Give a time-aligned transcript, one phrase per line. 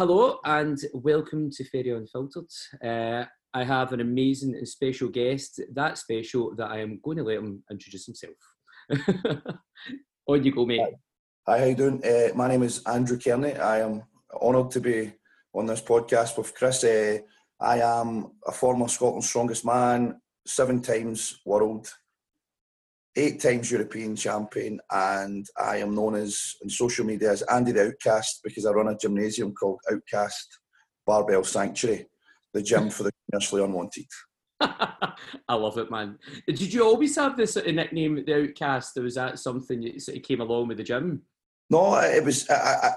[0.00, 2.48] Hello and welcome to Fairy Unfiltered.
[2.82, 7.22] Uh, I have an amazing and special guest, that special that I am going to
[7.22, 8.32] let him introduce himself.
[10.26, 10.94] On you go, mate.
[11.46, 12.02] Hi, how you doing?
[12.02, 13.52] Uh, my name is Andrew Kearney.
[13.56, 15.12] I am honoured to be
[15.52, 16.82] on this podcast with Chris.
[16.82, 17.18] Uh,
[17.60, 21.92] I am a former Scotland's strongest man, seven times world,
[23.16, 27.88] eight times European champion, and I am known as on social media as Andy the
[27.88, 30.60] Outcast because I run a gymnasium called Outcast
[31.06, 32.06] Barbell Sanctuary,
[32.54, 34.06] the gym for the commercially unwanted.
[34.60, 36.18] I love it, man.
[36.46, 40.02] Did you always have this sort of nickname, the Outcast, or was that something that
[40.02, 41.22] sort of came along with the gym?
[41.70, 42.92] No, it was I, I,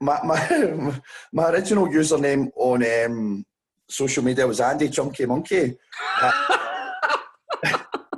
[0.00, 1.00] my, my
[1.32, 3.44] my original username on um,
[3.88, 5.76] social media was Andy Chunky Monkey.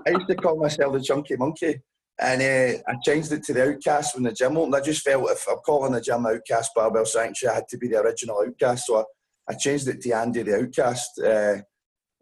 [0.06, 1.80] I used to call myself the Chunky Monkey.
[2.20, 4.76] And uh, I changed it to the Outcast when the gym opened.
[4.76, 7.88] I just felt if I'm calling the gym Outcast Barbell Sanctuary, I had to be
[7.88, 8.86] the original Outcast.
[8.86, 9.04] So I,
[9.48, 11.18] I changed it to Andy the Outcast.
[11.18, 11.56] Uh,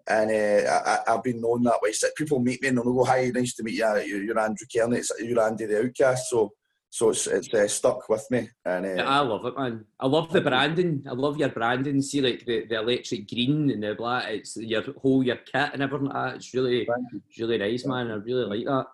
[0.08, 1.92] and uh, I, have been known that way.
[1.92, 4.16] So people meet me and they'll go, "Hi, nice to meet you.
[4.16, 5.00] You're Andrew Kearney.
[5.20, 6.52] You're Andy the Outcast." So,
[6.92, 8.50] so it's, it's uh, stuck with me.
[8.66, 9.86] And uh, I love it, man.
[9.98, 11.02] I love the branding.
[11.08, 12.02] I love your branding.
[12.02, 14.26] See, like the, the electric green and the black.
[14.28, 16.36] It's your whole your kit and everything like that.
[16.36, 18.10] It's really, it's really nice, man.
[18.10, 18.86] I really like that.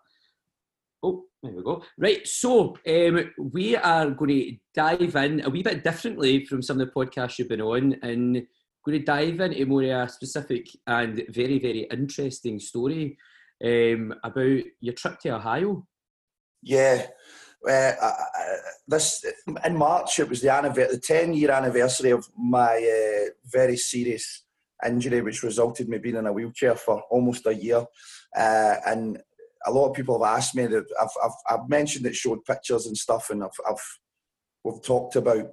[1.03, 1.83] Oh, there we go.
[1.99, 6.81] Right, so um, we are going to dive in a wee bit differently from some
[6.81, 8.47] of the podcasts you've been on, and
[8.85, 13.19] going to dive into more a specific and very, very interesting story
[13.65, 15.85] um, about your trip to Ohio.
[16.63, 17.07] Yeah,
[17.67, 17.93] uh,
[18.87, 19.25] this
[19.65, 24.45] in March it was the anniversary, the ten year anniversary of my uh, very serious
[24.87, 27.85] injury, which resulted me being in a wheelchair for almost a year,
[28.37, 29.19] uh, and
[29.67, 32.87] a lot of people have asked me that I've, I've, I've mentioned it, showed pictures
[32.87, 33.99] and stuff, and I've, I've
[34.65, 35.49] we've talked about.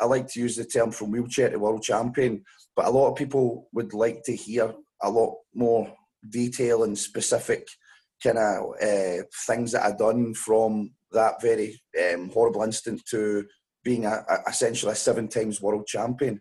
[0.00, 2.44] I like to use the term from wheelchair to world champion,
[2.76, 5.92] but a lot of people would like to hear a lot more
[6.30, 7.66] detail and specific
[8.22, 11.80] kind of uh, things that I've done from that very
[12.12, 13.46] um, horrible instant to
[13.84, 16.40] being a, a, essentially a seven times world champion.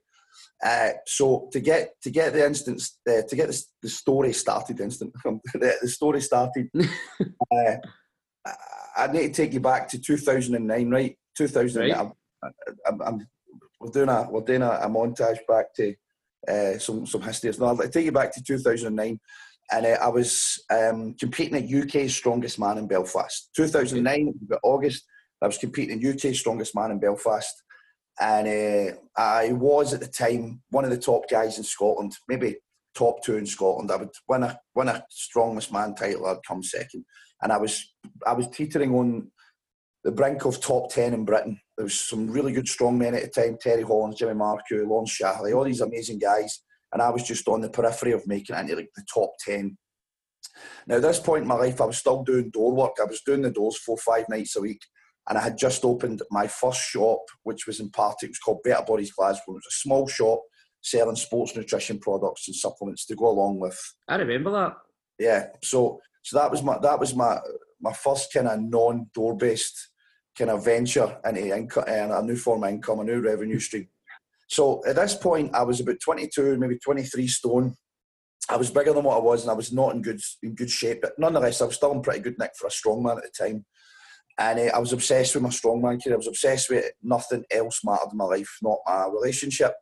[0.63, 4.79] Uh, so to get to get the instance uh, to get the, the, story started,
[4.79, 6.69] instant the, the story started.
[6.77, 7.75] uh,
[8.97, 11.15] I need to take you back to 2009, right?
[11.38, 11.81] 2000.
[11.81, 11.95] Right.
[11.95, 12.11] I'm,
[12.88, 13.27] I'm, I'm,
[13.79, 15.94] we're doing a we're doing a, a montage back to
[16.47, 17.51] uh, some some history.
[17.59, 19.19] No, I'll take you back to 2009,
[19.72, 23.50] and uh, I was um, competing at UK's Strongest Man in Belfast.
[23.55, 24.33] 2009,
[24.63, 25.03] August.
[25.41, 27.53] I was competing in UK's Strongest Man in Belfast
[28.19, 32.57] and uh, I was at the time one of the top guys in Scotland, maybe
[32.95, 33.91] top two in Scotland.
[33.91, 36.25] I would win a win a strongest man title.
[36.25, 37.06] I'd come second,
[37.41, 37.94] and I was
[38.25, 39.31] I was teetering on
[40.03, 41.59] the brink of top ten in Britain.
[41.77, 45.17] There was some really good strong men at the time: Terry Hollands, Jimmy Marku, Lawrence
[45.17, 46.63] Shahlaei, all these amazing guys.
[46.93, 49.77] And I was just on the periphery of making it into like the top ten.
[50.87, 52.93] Now, at this point in my life, I was still doing door work.
[52.99, 54.81] I was doing the doors four, five nights a week
[55.29, 58.63] and I had just opened my first shop, which was in part, It was called
[58.63, 59.43] Better Bodies Glasgow.
[59.49, 60.41] It was a small shop
[60.81, 63.77] selling sports nutrition products and supplements to go along with.
[64.07, 64.77] I remember that.
[65.19, 67.39] Yeah, so so that was my that was my
[67.81, 69.89] my first kind of non door based
[70.37, 73.87] kind of venture into income and a new form of income, a new revenue stream.
[74.47, 77.75] So at this point, I was about 22, maybe 23 stone.
[78.49, 80.69] I was bigger than what I was, and I was not in good in good
[80.69, 81.01] shape.
[81.01, 83.45] But nonetheless, I was still in pretty good nick for a strong man at the
[83.45, 83.65] time.
[84.39, 86.15] And uh, I was obsessed with my strongman career.
[86.15, 86.94] I was obsessed with it.
[87.01, 89.73] Nothing else mattered in my life, not my relationship,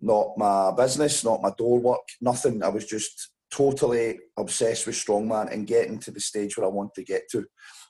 [0.00, 2.62] not my business, not my door work, nothing.
[2.62, 6.94] I was just totally obsessed with strongman and getting to the stage where I want
[6.94, 7.44] to get to.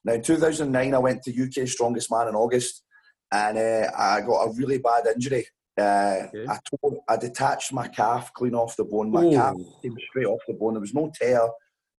[0.04, 2.82] Now, in 2009, I went to UK Strongest Man in August
[3.30, 5.46] and uh, I got a really bad injury.
[5.80, 6.46] Uh, okay.
[6.48, 9.10] I, tore, I detached my calf clean off the bone.
[9.10, 9.32] My Ooh.
[9.32, 10.74] calf came straight off the bone.
[10.74, 11.40] There was no tear,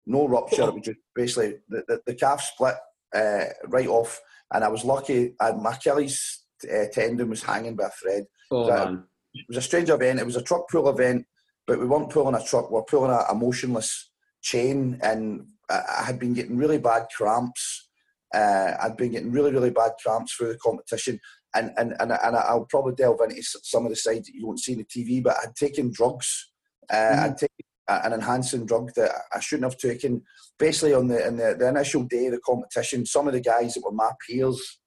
[0.06, 0.64] no rupture.
[0.64, 2.76] It was just basically the, the, the calf split
[3.16, 4.20] uh, right off,
[4.54, 5.36] and I was lucky.
[5.40, 8.26] I, my Achilles uh, tendon was hanging by a thread.
[8.52, 8.94] Oh, it, was a,
[9.34, 10.20] it was a strange event.
[10.20, 11.26] It was a truck pull event,
[11.68, 12.72] but we weren't pulling a truck.
[12.72, 14.12] We are pulling a, a motionless
[14.42, 17.90] chain, and I, I, had been getting really bad cramps.
[18.34, 21.20] Uh, I'd been getting really, really bad cramps through the competition.
[21.54, 24.60] And, and, and, and I'll probably delve into some of the sides that you won't
[24.60, 26.50] see in the TV, but I'd taken drugs.
[26.90, 27.20] Uh, mm.
[27.20, 27.56] I'd taken
[27.88, 30.24] an enhancing drug that I shouldn't have taken.
[30.58, 33.74] Basically, on the, in the, the initial day of the competition, some of the guys
[33.74, 34.80] that were my peers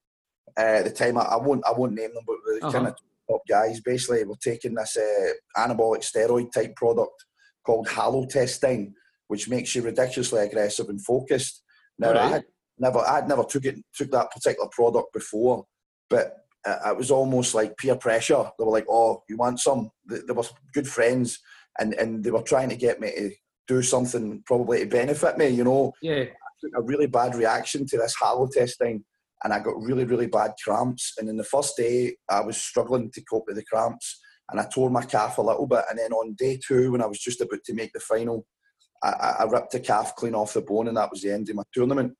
[0.59, 2.73] uh, at the time, I, I, won't I won't name them, but the uh-huh.
[2.73, 2.95] kind of
[3.29, 7.25] top guys, basically were taking this uh, anabolic steroid type product
[7.65, 8.93] called halotestin,
[9.29, 11.63] which makes you ridiculously aggressive and focused.
[11.99, 12.21] Now, right.
[12.21, 12.45] I had
[12.79, 15.65] never I had never took it took that particular product before,
[16.11, 18.51] but Uh, it was almost like peer pressure.
[18.59, 21.39] They were like, "Oh, you want some?" They, they were good friends,
[21.79, 23.31] and and they were trying to get me to
[23.67, 25.49] do something probably to benefit me.
[25.49, 26.25] You know, yeah.
[26.77, 29.03] a really bad reaction to this halotestin,
[29.45, 31.15] and I got really really bad cramps.
[31.19, 34.21] And in the first day, I was struggling to cope with the cramps,
[34.51, 35.85] and I tore my calf a little bit.
[35.91, 38.47] And then on day two, when I was just about to make the final,
[39.03, 41.57] I, I ripped the calf clean off the bone, and that was the end of
[41.57, 42.15] my tournament.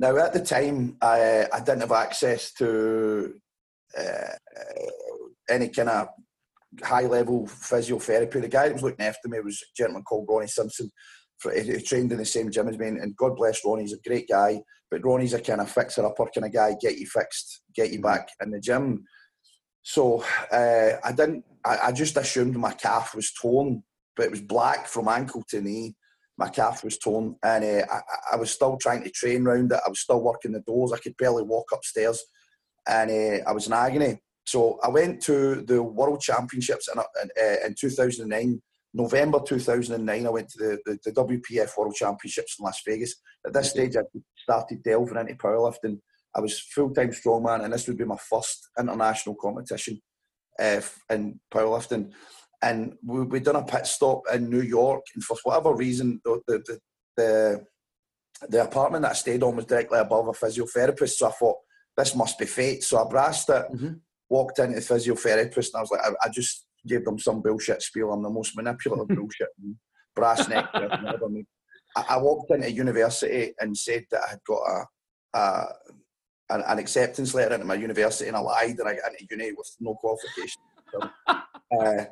[0.00, 3.34] Now, at the time, I, I didn't have access to
[3.96, 4.32] uh,
[5.50, 6.08] any kind of
[6.82, 8.40] high level physiotherapy.
[8.40, 10.90] The guy that was looking after me was a gentleman called Ronnie Simpson.
[11.54, 14.26] He trained in the same gym as me, and God bless Ronnie, he's a great
[14.26, 14.62] guy.
[14.90, 18.00] But Ronnie's a kind of fixer upper kind of guy, get you fixed, get you
[18.00, 19.04] back in the gym.
[19.82, 23.82] So uh, I didn't, I, I just assumed my calf was torn,
[24.16, 25.94] but it was black from ankle to knee
[26.40, 28.00] my calf was torn, and uh, I,
[28.32, 29.80] I, was still trying to train around it.
[29.84, 30.90] I was still working the doors.
[30.90, 32.24] I could barely walk upstairs,
[32.88, 34.22] and uh, I was in agony.
[34.46, 38.60] So I went to the World Championships in, in, in 2009.
[38.92, 43.14] November 2009, I went to the, the, the, WPF World Championships in Las Vegas.
[43.46, 44.00] At this stage, I
[44.42, 46.00] started delving into powerlifting.
[46.34, 50.00] I was full time strongman, and this would be my first international competition
[50.58, 52.12] uh, in powerlifting
[52.62, 56.40] and we we done a pit stop in New York, and for whatever reason, the
[56.46, 56.78] the
[57.16, 57.66] the,
[58.48, 61.10] the apartment that I stayed on was directly above a physiotherapist.
[61.10, 61.56] So I thought
[61.96, 62.82] this must be fate.
[62.84, 63.92] So I brassed it, mm-hmm.
[64.28, 67.82] walked into the physiotherapist, and I was like, I, I, just gave them some bullshit
[67.82, 68.12] spiel.
[68.12, 69.48] I'm the most manipulative bullshit
[70.14, 70.68] brass neck.
[70.74, 75.66] I, I walked into university and said that I had got a, a
[76.50, 79.52] an, an, acceptance letter into my university, and I lied, and I got into uni
[79.52, 80.62] with no qualification.
[80.92, 81.10] So,
[81.80, 82.04] uh,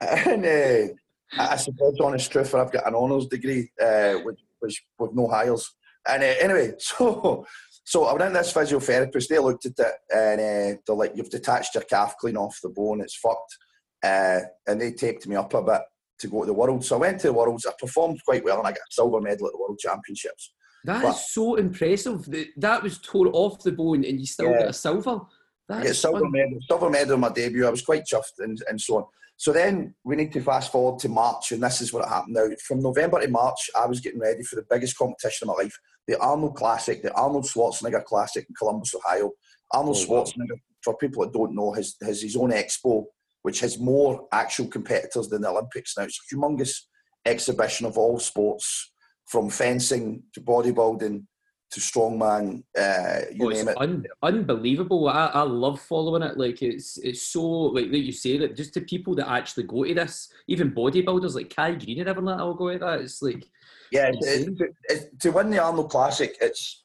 [0.00, 0.94] and uh,
[1.38, 5.74] I suppose, honest truth, I've got an honours degree, uh, which, which with no hires.
[6.08, 7.46] And uh, anyway, so
[7.84, 9.28] so I went in this physiotherapist.
[9.28, 12.68] They looked at it and uh, they're like, "You've detached your calf clean off the
[12.68, 13.00] bone.
[13.00, 13.56] It's fucked."
[14.02, 15.80] Uh, and they taped me up a bit
[16.18, 16.84] to go to the world.
[16.84, 17.66] So I went to the worlds.
[17.66, 20.52] I performed quite well, and I got a silver medal at the World Championships.
[20.84, 22.24] That but, is so impressive.
[22.26, 25.20] That that was tore off the bone, and you still yeah, got a silver.
[25.68, 27.66] That's I silver medal, silver medal in my debut.
[27.66, 29.04] I was quite chuffed and, and so on.
[29.38, 32.48] So then we need to fast forward to March, and this is what happened now.
[32.66, 35.78] From November to March, I was getting ready for the biggest competition of my life,
[36.06, 39.32] the Arnold Classic, the Arnold Schwarzenegger Classic in Columbus, Ohio.
[39.72, 40.76] Arnold oh, Schwarzenegger, wow.
[40.82, 43.04] for people that don't know, has, has his own expo,
[43.42, 46.04] which has more actual competitors than the Olympics now.
[46.04, 46.74] It's a humongous
[47.26, 48.92] exhibition of all sports,
[49.26, 51.24] from fencing to bodybuilding
[51.70, 53.76] to strongman, uh, you oh, name it.
[53.78, 55.08] Un- unbelievable.
[55.08, 56.38] I, I love following it.
[56.38, 59.84] Like it's it's so like that you say that just to people that actually go
[59.84, 63.00] to this, even bodybuilders like Kai Greene and everyone that will go to that.
[63.00, 63.44] It's like
[63.90, 66.84] yeah, it, it, to win the Arnold Classic, it's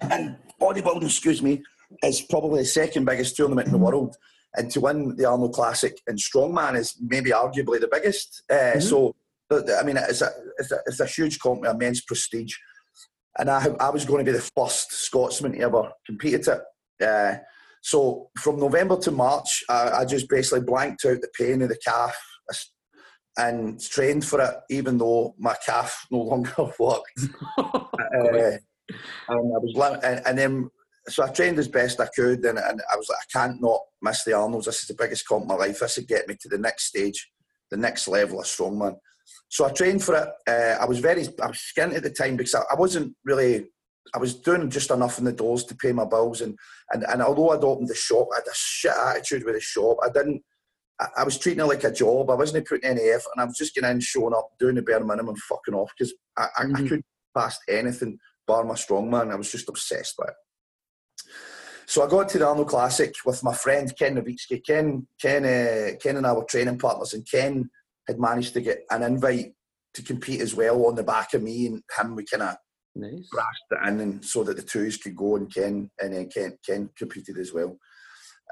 [0.00, 1.04] and bodybuilding.
[1.04, 1.62] Excuse me,
[2.02, 4.16] is probably the second biggest tournament in the world.
[4.54, 8.42] And to win the Arnold Classic in strongman is maybe arguably the biggest.
[8.50, 8.80] Uh, mm-hmm.
[8.80, 9.14] So,
[9.52, 12.56] I mean, it's a, it's a, it's a huge company, immense prestige
[13.38, 16.60] and I, I was going to be the first Scotsman to ever compete at
[17.00, 17.04] it.
[17.04, 17.38] Uh,
[17.82, 21.78] so from November to March, I, I, just basically blanked out the pain of the
[21.86, 22.16] calf
[23.38, 27.20] and trained for it, even though my calf no longer worked.
[27.58, 28.58] uh,
[29.28, 30.70] and I was and, and, then
[31.08, 33.80] so I trained as best I could, and, and I was like, I can't not
[34.02, 34.66] miss the Arnold's.
[34.66, 35.80] This is the biggest comp of my life.
[35.80, 37.30] This would get me to the next stage,
[37.70, 38.96] the next level of strongman.
[39.48, 40.28] So I trained for it.
[40.48, 43.66] Uh, I was very, I was skint at the time because I, I, wasn't really,
[44.14, 46.40] I was doing just enough in the doors to pay my bills.
[46.40, 46.58] And,
[46.92, 49.98] and, and although I'd opened the shop, I had a shit attitude with the shop.
[50.02, 50.42] I didn't,
[51.00, 52.30] I, I was treating it like a job.
[52.30, 54.82] I wasn't putting any effort and I was just getting in, showing up, doing the
[54.82, 56.76] bare minimum, fucking off because I, I, mm-hmm.
[56.76, 59.32] I couldn't pass anything bar my strongman.
[59.32, 60.34] I was just obsessed with it.
[61.86, 64.64] So I got to the Arnold Classic with my friend Ken Novitsky.
[64.64, 67.70] Ken, Ken, uh, Ken and I were training partners, and Ken
[68.06, 69.52] had managed to get an invite
[69.94, 72.14] to compete as well on the back of me and him.
[72.14, 72.56] We kind of
[72.94, 73.28] nice.
[73.30, 76.58] brashed it in, and so that the twos could go, and Ken and then Ken
[76.64, 77.78] Ken competed as well.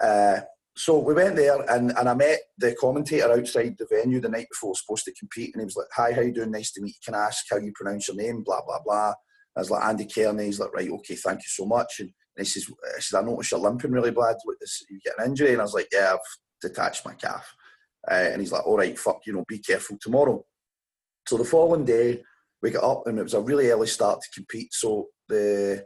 [0.02, 0.40] Uh,
[0.76, 4.49] so we went there, and, and I met the commentator outside the venue the night
[4.50, 6.50] before I was supposed to compete, and he was like, "Hi, how you doing?
[6.50, 7.00] Nice to meet you.
[7.04, 8.42] Can I ask how you pronounce your name?
[8.42, 9.12] Blah blah blah."
[9.56, 12.46] I was like, "Andy Kearney." He's like, "Right, okay, thank you so much." And, and
[12.46, 14.37] he says, "I said I noticed you're limping really bad.
[14.44, 16.18] What, this, you get an injury?" And I was like, "Yeah, I've
[16.61, 17.54] detached my calf."
[18.11, 20.44] Uh, and he's like, all right, fuck, you know, be careful tomorrow.
[21.26, 22.23] So the following day,
[22.62, 24.73] we got up and it was a really early start to compete.
[24.73, 25.84] So the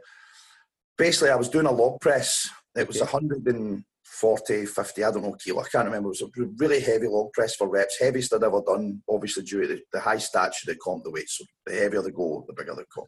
[0.97, 2.49] basically, I was doing a log press.
[2.75, 3.11] It was okay.
[3.11, 5.61] 140, 50, I don't know, kilo.
[5.61, 6.07] I can't remember.
[6.07, 9.61] It was a really heavy log press for reps, heaviest I'd ever done, obviously due
[9.61, 11.29] to the, the high stature that comp the weight.
[11.29, 13.07] So the heavier the go, the bigger the comp.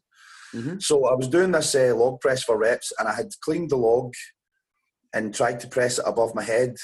[0.54, 0.80] Mm-hmm.
[0.80, 3.78] So I was doing this uh, log press for reps and I had cleaned the
[3.78, 4.14] log
[5.14, 6.76] and tried to press it above my head.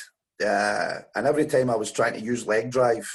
[0.43, 3.09] Uh, and every time I was trying to use leg drive,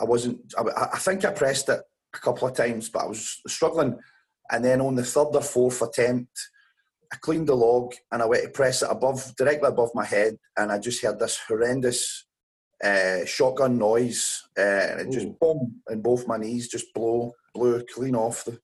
[0.00, 0.52] I wasn't.
[0.58, 1.80] I, I, think I pressed it
[2.14, 3.98] a couple of times, but I was struggling.
[4.50, 6.38] And then on the third or fourth attempt,
[7.12, 10.36] I cleaned the log and I went to press it above, directly above my head,
[10.56, 12.26] and I just heard this horrendous
[12.82, 17.84] uh, shotgun noise, uh, and it just boom, and both my knees just blow, blew
[17.94, 18.58] clean off the,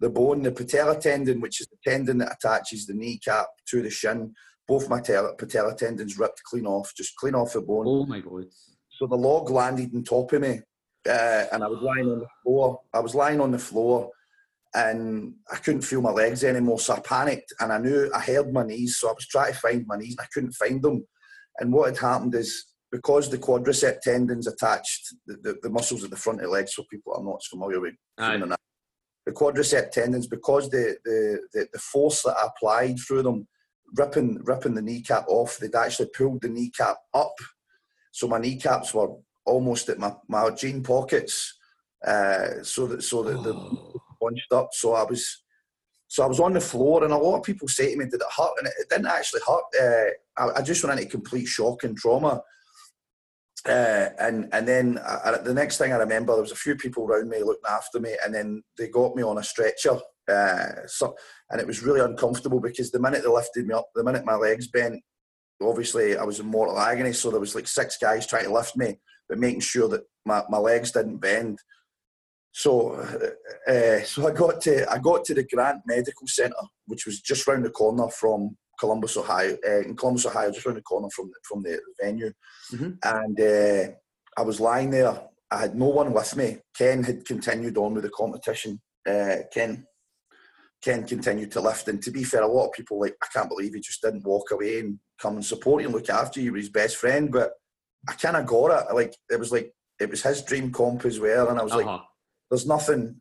[0.00, 3.90] the bone, the patella tendon, which is the tendon that attaches the kneecap to the
[3.90, 4.34] shin.
[4.70, 7.86] Both my patella tendons ripped clean off, just clean off the bone.
[7.88, 8.44] Oh my god!
[8.88, 10.60] So the log landed on top of me,
[11.08, 12.80] uh, and I was lying on the floor.
[12.94, 14.10] I was lying on the floor,
[14.74, 16.78] and I couldn't feel my legs anymore.
[16.78, 18.98] So I panicked, and I knew I heard my knees.
[18.98, 21.04] So I was trying to find my knees, and I couldn't find them.
[21.58, 26.10] And what had happened is because the quadricep tendons attached the, the, the, muscles at
[26.10, 27.94] the front of the legs, so people are not familiar with
[29.26, 33.48] the quadricep tendons, because the, the, the, the, force that I applied through them,
[33.94, 37.34] ripping ripping the kneecap off, they'd actually pulled the kneecap up.
[38.12, 39.08] So my kneecaps were
[39.46, 41.56] almost at my, my jean pockets,
[42.06, 43.42] uh, so that so that oh.
[43.42, 44.70] the bunched up.
[44.72, 45.42] So I was
[46.08, 48.14] so I was on the floor, and a lot of people say to me, "Did
[48.14, 49.64] it hurt?" And it, it didn't actually hurt.
[49.80, 52.42] Uh, I, I, just went into complete shock and trauma.
[53.68, 57.04] Uh, and and then I, the next thing I remember, there was a few people
[57.04, 59.98] around me looking after me, and then they got me on a stretcher.
[60.30, 61.14] Uh, so,
[61.50, 64.36] and it was really uncomfortable because the minute they lifted me up, the minute my
[64.36, 65.02] legs bent,
[65.62, 67.12] obviously I was in mortal agony.
[67.12, 70.42] So there was like six guys trying to lift me, but making sure that my,
[70.48, 71.58] my legs didn't bend.
[72.52, 72.92] So,
[73.68, 76.54] uh, so I got to I got to the Grant Medical Centre,
[76.86, 80.76] which was just round the corner from Columbus, Ohio, uh, in Columbus, Ohio, just around
[80.76, 82.32] the corner from from the venue.
[82.72, 82.90] Mm-hmm.
[83.04, 83.92] And uh,
[84.36, 85.20] I was lying there.
[85.52, 86.58] I had no one with me.
[86.76, 88.80] Ken had continued on with the competition.
[89.08, 89.86] Uh, Ken
[90.82, 91.88] Ken continued to lift.
[91.88, 94.24] And to be fair, a lot of people like, I can't believe he just didn't
[94.24, 96.46] walk away and come and support you and look after you.
[96.46, 97.30] He was his best friend.
[97.30, 97.52] But
[98.08, 98.94] I kind of got it.
[98.94, 101.48] Like it was like it was his dream comp as well.
[101.48, 101.84] And I was uh-huh.
[101.84, 102.00] like,
[102.50, 103.20] there's nothing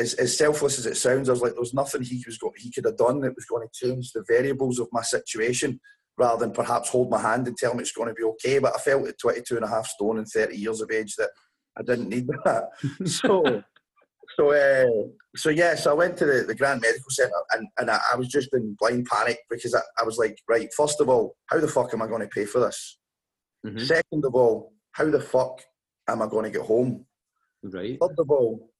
[0.00, 2.54] as, as selfless as it sounds, I was like, there was nothing he was going,
[2.56, 5.78] he could have done that was going to change the variables of my situation,
[6.16, 8.58] rather than perhaps hold my hand and tell me it's going to be okay.
[8.58, 11.30] But I felt at 22 and a half stone and 30 years of age that
[11.76, 12.68] I didn't need that.
[13.04, 13.62] so,
[14.40, 17.90] so, uh, so yeah, so I went to the, the Grant Medical Centre and, and
[17.90, 21.10] I, I, was just in blind panic because I, I, was like, right, first of
[21.10, 22.98] all, how the fuck am I going to pay for this?
[23.66, 23.80] Mm-hmm.
[23.80, 25.60] Second of all, how the fuck
[26.08, 27.04] am I going to get home?
[27.62, 27.98] Right.
[28.00, 28.70] Third of all,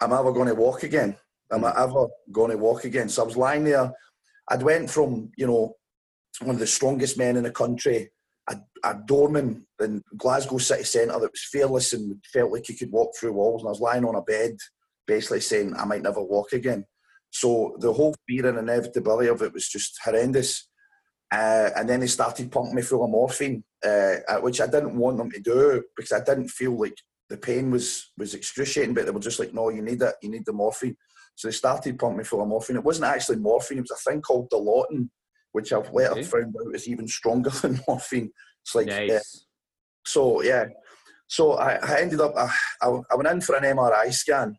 [0.00, 1.14] am I ever going to walk again?
[1.52, 3.10] Am I ever going to walk again?
[3.10, 3.92] So I was lying there.
[4.48, 5.74] I'd went from, you know,
[6.40, 8.10] one of the strongest men in the country,
[8.50, 12.90] a, a doorman in Glasgow city centre that was fearless and felt like he could
[12.90, 13.62] walk through walls.
[13.62, 14.56] And I was lying on a bed,
[15.06, 16.84] basically saying I might never walk again.
[17.30, 20.68] So the whole fear and inevitability of it was just horrendous.
[21.32, 25.16] Uh, and then they started pumping me full of morphine, uh, which I didn't want
[25.16, 26.96] them to do because I didn't feel like
[27.28, 30.28] the pain was was excruciating, but they were just like, no, you need it, you
[30.28, 30.96] need the morphine.
[31.36, 32.76] So they started pumping me full of morphine.
[32.76, 35.08] It wasn't actually morphine; it was a thing called Dilaudid,
[35.52, 36.22] which I've later okay.
[36.22, 38.30] found out is even stronger than morphine.
[38.62, 39.08] It's like, nice.
[39.08, 39.20] yeah.
[40.04, 40.66] so yeah,
[41.26, 42.50] so I, I ended up, I,
[42.82, 44.56] I, I, went in for an MRI scan,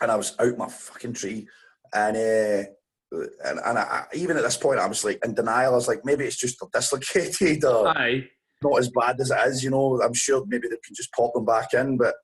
[0.00, 1.48] and I was out my fucking tree,
[1.94, 2.16] and.
[2.16, 2.70] Uh,
[3.10, 5.72] and, and I, even at this point, I was like in denial.
[5.72, 8.28] I was like, maybe it's just dislocated or Aye
[8.62, 9.64] not as bad as it is.
[9.64, 11.96] You know, I'm sure maybe they can just pop them back in.
[11.96, 12.14] But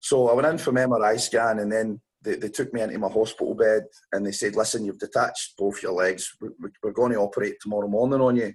[0.00, 2.98] so I went in for an MRI scan, and then they, they took me into
[2.98, 6.30] my hospital bed, and they said, "Listen, you've detached both your legs.
[6.40, 8.52] We're, we're going to operate tomorrow morning on you."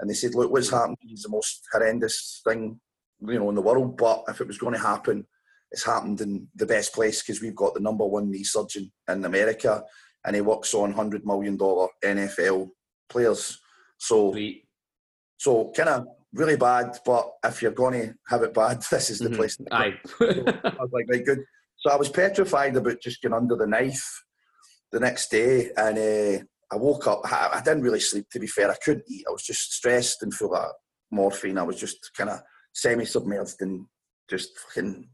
[0.00, 2.80] And they said, "Look, what's happened is the most horrendous thing,
[3.20, 3.96] you know, in the world.
[3.96, 5.26] But if it was going to happen."
[5.70, 9.22] It's happened in the best place because we've got the number one knee surgeon in
[9.26, 9.82] America,
[10.24, 12.70] and he works on hundred million dollar NFL
[13.10, 13.60] players.
[13.98, 14.64] So, Sweet.
[15.36, 19.18] so kind of really bad, but if you're going to have it bad, this is
[19.18, 19.36] the mm-hmm.
[19.36, 19.56] place.
[19.56, 19.94] To Aye.
[20.04, 21.40] so I was like, right, good.
[21.88, 24.22] So I was petrified about just getting under the knife
[24.92, 27.22] the next day, and uh, I woke up.
[27.24, 28.70] I, I, didn't really sleep, to be fair.
[28.70, 29.24] I couldn't eat.
[29.26, 30.70] I was just stressed and full of
[31.10, 31.56] morphine.
[31.56, 32.40] I was just kind of
[32.74, 33.86] semi-submerged and
[34.28, 35.08] just fucking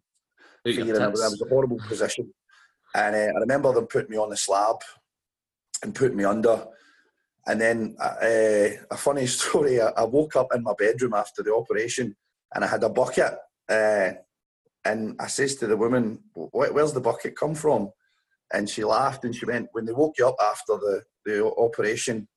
[0.65, 1.01] fear.
[1.01, 2.35] I was, I was a horrible position.
[2.93, 4.79] And uh, I remember them putting me on the slab
[5.85, 6.67] and putting me under
[7.47, 8.17] and then uh,
[8.91, 12.17] a funny story, I, woke up in my bedroom after the operation
[12.53, 13.35] and I had a bucket.
[13.69, 14.13] Uh,
[14.85, 17.91] and I says to the woman, where's the bucket come from?
[18.53, 22.29] And she laughed and she went, when they woke you up after the, the operation,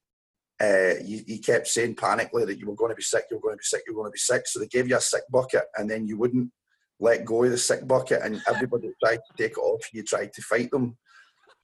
[0.62, 3.42] uh, you, you, kept saying panically that you were going to be sick, you were
[3.42, 4.48] going to be sick, you were going to be sick.
[4.48, 6.52] So they gave you a sick bucket and then you wouldn't
[7.00, 9.88] let go of the sick bucket and everybody tried to take it off.
[9.94, 10.98] You tried to fight them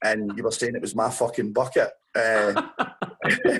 [0.04, 1.90] and you were saying it was my fucking bucket.
[2.14, 2.62] Uh,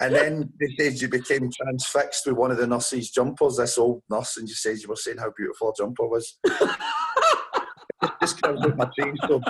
[0.00, 4.02] And then they said you became transfixed with one of the nurses' jumpers, this old
[4.10, 6.38] nurse, and you said you were saying how beautiful a jumper was.
[8.20, 9.40] just I was my train, so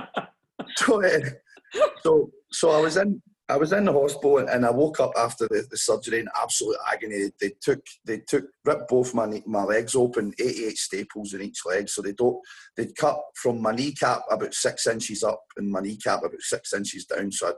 [0.76, 1.20] so, uh,
[2.02, 5.46] so so I was in I was in the hospital and I woke up after
[5.48, 7.30] the, the surgery in absolute agony.
[7.40, 11.88] They took they took ripped both my my legs open, 88 staples in each leg.
[11.88, 12.38] So they don't
[12.76, 17.04] they cut from my kneecap about six inches up and my kneecap about six inches
[17.04, 17.30] down.
[17.30, 17.56] So I had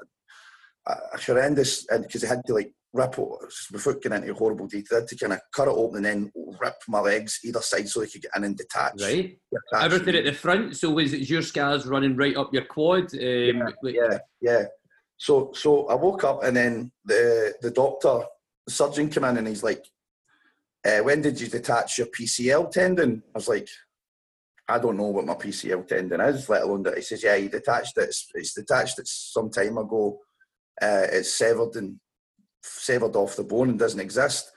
[0.89, 3.29] a horrendous and because they had to like rip it
[3.71, 4.99] without getting into horrible detail.
[4.99, 7.89] They had to kind of cut it open and then rip my legs either side
[7.89, 9.01] so they could get in and detach.
[9.01, 9.39] Right.
[9.75, 10.77] Everything at the front.
[10.77, 13.13] So was it your scars running right up your quad?
[13.15, 14.65] Um, yeah, like, yeah, yeah.
[15.17, 18.25] So so I woke up and then the the doctor,
[18.67, 19.85] the surgeon came in and he's like,
[20.87, 23.23] uh, when did you detach your PCL tendon?
[23.35, 23.69] I was like,
[24.69, 26.97] I don't know what my PCL tendon is, let alone that.
[26.97, 28.05] He says, yeah, he detached it.
[28.05, 30.21] It's, it's detached it some time ago.
[30.81, 31.97] Uh, it's severed and
[32.63, 34.51] severed off the bone and doesn't exist.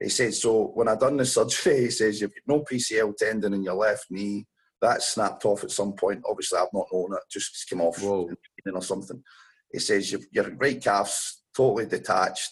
[0.00, 3.52] He said, so when I done the surgery, he says, you've got no PCL tendon
[3.54, 4.46] in your left knee.
[4.80, 6.22] That snapped off at some point.
[6.28, 7.20] Obviously, I've not known it.
[7.30, 8.30] Just came off or
[8.80, 9.22] something.
[9.70, 12.50] He says you've your right calf's totally detached,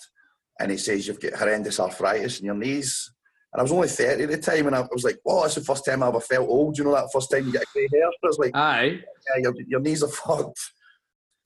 [0.61, 3.13] and he says you've got horrendous arthritis in your knees.
[3.53, 5.63] And I was only 30 at the time, and I was like, "Well, that's the
[5.63, 7.89] first time I ever felt old." You know that first time you get a grey
[7.93, 8.07] hair.
[8.07, 10.61] I was like, "Aye, yeah, your, your knees are fucked."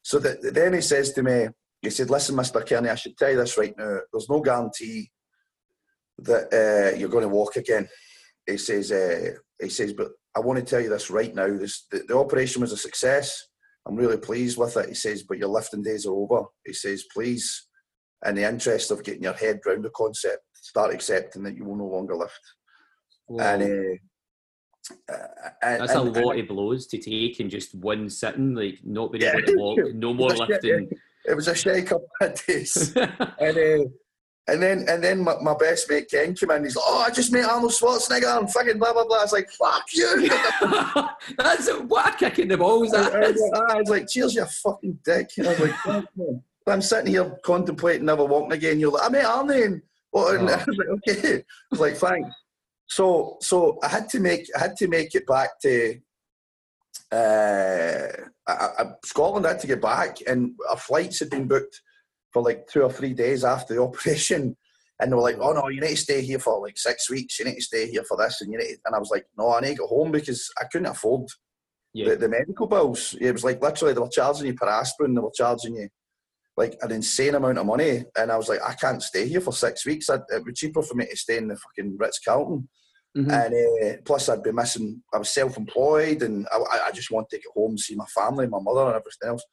[0.03, 1.47] So that, then he says to me,
[1.83, 3.99] he said, "Listen, Mister Kearney, I should tell you this right now.
[4.13, 5.11] There's no guarantee
[6.19, 7.89] that uh, you're going to walk again."
[8.47, 11.49] He says, uh, "He says, but I want to tell you this right now.
[11.49, 13.47] This the, the operation was a success."
[13.87, 14.89] I'm really pleased with it.
[14.89, 16.45] He says, but your lifting days are over.
[16.65, 17.67] He says, please,
[18.25, 21.77] in the interest of getting your head round the concept, start accepting that you will
[21.77, 22.41] no longer lift.
[23.29, 25.15] And, uh,
[25.63, 28.79] and, that's and, a lot and, of blows to take in just one sitting, like
[28.85, 30.89] not being yeah, able to walk, no more lifting.
[31.25, 32.95] It was a shake up of days.
[32.97, 33.85] and uh,
[34.49, 36.65] and then and then my, my, best mate Ken came in.
[36.65, 39.33] He's like, "Oh, I just met Arnold Schwarzenegger and fucking blah blah blah." I was
[39.33, 40.29] like, "Fuck you!"
[41.39, 42.93] That's a, what a kick in the balls.
[42.93, 46.05] I, I, I, was like, "Cheers, you fucking dick!" And I was like,
[46.67, 49.83] "I'm sitting here contemplating never walking again." You're like, "I met Arnie," and,
[50.13, 50.37] oh.
[50.37, 52.35] and I was like, "Okay." I was like, "Thanks."
[52.89, 56.01] So so I had to make I had to make it back to
[57.13, 58.09] uh,
[58.47, 59.47] I, Scotland.
[59.47, 61.81] Had to get back, and our flights had been booked
[62.33, 64.57] for like two or three days after the operation.
[65.01, 67.39] And they were like, oh no, you need to stay here for like six weeks.
[67.39, 68.41] You need to stay here for this.
[68.41, 70.65] And you need and I was like, no, I need to go home because I
[70.71, 71.29] couldn't afford
[71.93, 72.11] yeah.
[72.11, 73.17] the, the, medical bills.
[73.21, 75.15] It was like literally they were charging you per aspirin.
[75.15, 75.89] They were charging you
[76.57, 78.05] like an insane amount of money.
[78.17, 80.09] And I was like, I can't stay here for six weeks.
[80.09, 82.69] I'd, it would be cheaper for me to stay in the fucking Ritz Carlton.
[83.17, 83.31] Mm-hmm.
[83.31, 85.03] And uh, plus, I'd be missing.
[85.13, 88.47] I was self-employed, and I, I just wanted to get home, and see my family,
[88.47, 89.45] my mother, and everything else.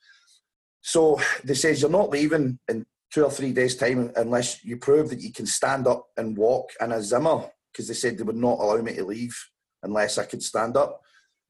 [0.81, 5.09] So they says you're not leaving in two or three days' time unless you prove
[5.09, 8.35] that you can stand up and walk in a Zimmer, because they said they would
[8.37, 9.37] not allow me to leave
[9.83, 11.01] unless I could stand up.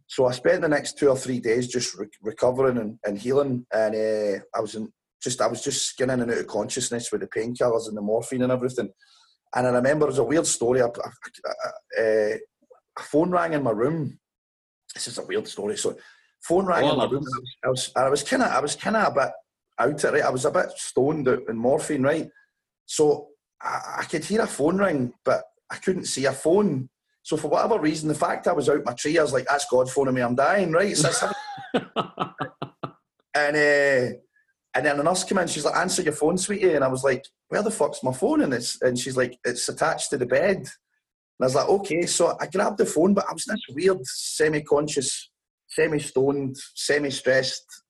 [0.07, 3.67] So I spent the next two or three days just re- recovering and, and, healing,
[3.71, 4.91] and uh, I was in,
[5.21, 8.41] just I was just skinning and out of consciousness with the painkillers and the morphine
[8.41, 8.89] and everything.
[9.55, 10.81] And I remember it was a weird story.
[10.81, 12.37] I, I, uh,
[12.97, 14.19] a phone rang in my room.
[14.93, 15.77] This is a weird story.
[15.77, 15.97] So
[16.41, 17.25] Phone rang oh, in my room.
[17.63, 19.31] I was, I was kind of, I was kind of a bit
[19.77, 20.23] out it.
[20.23, 22.29] I was a bit stoned out in morphine, right?
[22.85, 23.29] So
[23.61, 26.89] I, I, could hear a phone ring, but I couldn't see a phone.
[27.23, 29.65] So for whatever reason, the fact I was out my tree, I was like, "That's
[29.69, 30.21] God phoning me.
[30.21, 31.29] I'm dying, right?" So
[31.73, 34.15] and uh,
[34.73, 35.47] and then the nurse came in.
[35.47, 38.41] She's like, "Answer your phone, sweetie." And I was like, "Where the fuck's my phone?"
[38.41, 42.05] And it's and she's like, "It's attached to the bed." And I was like, "Okay."
[42.05, 45.29] So I grabbed the phone, but I was in this weird semi-conscious
[45.69, 47.83] semi-stoned, semi-stressed,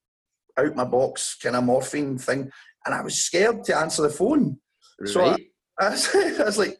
[0.57, 2.51] out my box kind of morphine thing,
[2.85, 4.57] and I was scared to answer the phone.
[4.99, 5.09] Right.
[5.09, 5.37] So I,
[5.79, 6.77] I, was, I was like,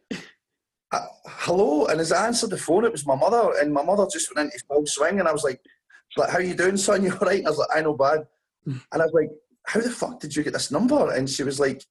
[0.92, 4.06] uh, "Hello," and as I answered the phone, it was my mother, and my mother
[4.12, 5.62] just went into full swing, and I was like,
[6.18, 7.04] "Like, how you doing, son?
[7.04, 8.28] You all right?" And I was like, "I know bad,"
[8.66, 9.30] and I was like,
[9.66, 11.84] "How the fuck did you get this number?" And she was like,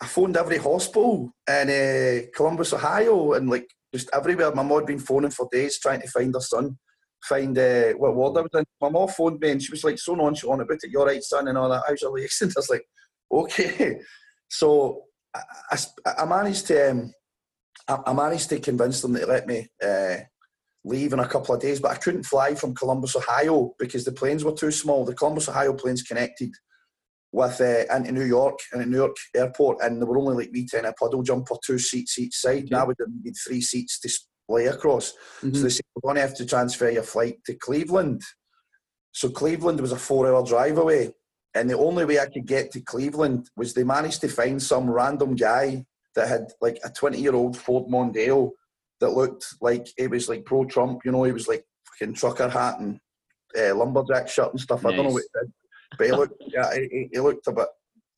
[0.00, 4.54] "I phoned every hospital in uh, Columbus, Ohio, and like just everywhere.
[4.54, 6.78] My mom had been phoning for days trying to find her son."
[7.22, 8.64] find uh, what ward I was in.
[8.80, 10.90] My mom phoned me and she was like so nonchalant about it.
[10.90, 11.82] You're right, son, and all that.
[11.86, 12.40] How's your legs?
[12.40, 12.84] And I was like,
[13.30, 14.00] okay.
[14.48, 15.02] So
[15.34, 17.12] I, I, I managed to um,
[17.88, 20.16] I, I, managed to convince them they let me uh,
[20.84, 24.12] leave in a couple of days, but I couldn't fly from Columbus, Ohio, because the
[24.12, 25.04] planes were too small.
[25.04, 26.50] The Columbus, Ohio planes connected
[27.32, 30.52] with uh, into New York and at New York Airport, and there were only like
[30.52, 32.68] me ten a puddle jumper, two seats each side.
[32.70, 32.78] Yeah.
[32.78, 34.10] Now we need three seats to
[34.48, 35.12] play across.
[35.42, 35.54] Mm-hmm.
[35.54, 38.22] So they said, we're going to have to transfer your flight to Cleveland.
[39.12, 41.12] So Cleveland was a four hour drive away.
[41.54, 44.90] and the only way I could get to Cleveland was they managed to find some
[44.90, 48.50] random guy that had like a 20 year old Ford Mondeo
[49.00, 52.48] that looked like it was like pro Trump, you know, he was like fucking trucker
[52.48, 52.98] hat and
[53.58, 54.82] uh, lumberjack shirt and stuff.
[54.82, 54.92] Nice.
[54.92, 55.52] I don't know what he did,
[55.96, 57.68] but he looked, yeah, he, he looked a bit,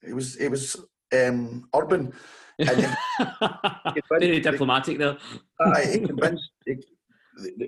[0.02, 0.76] it was, it was
[1.14, 2.12] um, urban.
[2.58, 2.96] And
[4.10, 5.16] Very diplomatic though.
[5.84, 6.76] he convinced, he,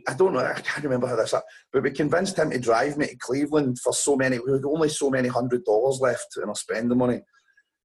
[0.07, 2.97] I don't know, I can't remember how this happened, but we convinced him to drive
[2.97, 6.49] me to Cleveland for so many, we had only so many hundred dollars left in
[6.49, 7.21] our spending money.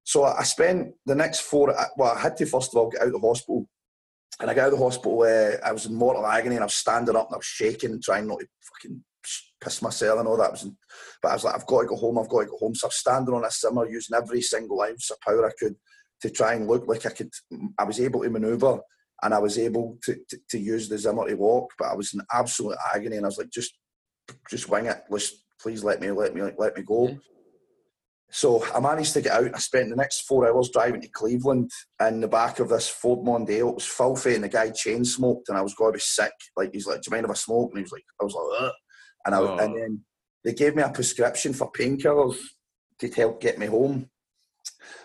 [0.04, 3.08] So I spent the next four, well, I had to first of all get out
[3.08, 3.68] of the hospital.
[4.42, 6.66] And I got out of the hospital, uh, I was in mortal agony and I
[6.66, 9.04] was standing up and I was shaking, trying not to fucking
[9.62, 10.52] piss myself and all that.
[10.52, 10.78] Was in,
[11.22, 12.76] but I was like, I've got to go home, I've got to go home.
[12.76, 15.76] So I was standing on a Zimmer using every single ounce of power I could
[16.22, 17.32] to try and look like I could,
[17.78, 18.80] I was able to manoeuvre
[19.22, 22.14] and I was able to, to, to, use the Zimmer to walk, but I was
[22.14, 23.74] in absolute agony, and I was like, just
[24.50, 27.18] just wing it, Let's, please let me let me let me go.
[28.32, 29.56] So I managed to get out.
[29.56, 33.26] I spent the next four hours driving to Cleveland in the back of this Ford
[33.26, 33.70] Mondeo.
[33.70, 36.32] It was filthy, and the guy chain smoked, and I was going to be sick.
[36.56, 38.34] Like he's like, "Do you mind if I smoke?" And he was like, "I was
[38.34, 38.74] like, Ugh.
[39.26, 39.58] And I oh.
[39.58, 40.02] and then
[40.44, 42.38] they gave me a prescription for painkillers
[43.00, 44.10] to help get me home.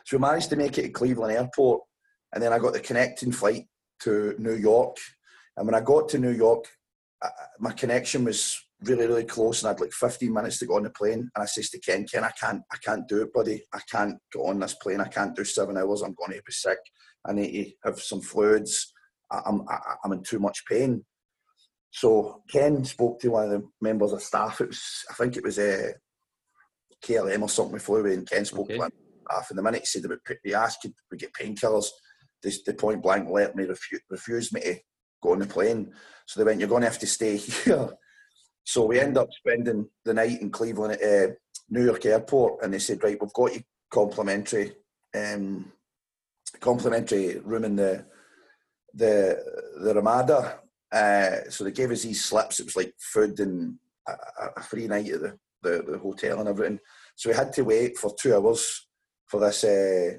[0.04, 1.82] So we managed to make it to Cleveland Airport,
[2.32, 3.66] and then I got the connecting flight
[4.00, 4.96] to New York.
[5.56, 6.66] And when I got to New York,
[7.22, 10.76] I, my connection was really, really close, and I had like 15 minutes to go
[10.76, 11.30] on the plane.
[11.34, 13.62] And I says to Ken, Ken, I can't, I can't do it, buddy.
[13.72, 15.00] I can't go on this plane.
[15.00, 16.02] I can't do seven hours.
[16.02, 16.78] I'm going to be sick.
[17.24, 18.92] I need to have some fluids.
[19.30, 21.04] I, I'm, I, I'm in too much pain.
[21.94, 24.60] So Ken spoke to one of the members of staff.
[24.60, 25.92] It was, I think it was a uh,
[27.04, 27.74] KLM or something.
[27.74, 28.74] We flew and Ken spoke okay.
[28.74, 28.90] to one
[29.30, 29.50] staff.
[29.50, 31.86] And the minute he said about, he asked, could we get painkillers?
[32.44, 34.76] they, they point blank let me refuse, refuse me to
[35.22, 35.92] go on the plane.
[36.26, 37.88] So they went, you're going to have to stay here.
[38.64, 41.32] So we end up spending the night in Cleveland at uh,
[41.68, 44.72] New York Airport, and they said, right, we've got you complimentary,
[45.14, 45.72] um,
[46.60, 48.06] complimentary room in the
[48.94, 49.38] the
[49.82, 50.60] the Ramada.
[50.94, 52.60] Uh, so they gave us these slips.
[52.60, 53.76] It was like food and
[54.08, 54.14] a,
[54.56, 56.78] a free night at the, the, the hotel and everything.
[57.16, 58.86] So we had to wait for two hours
[59.26, 60.18] for this uh,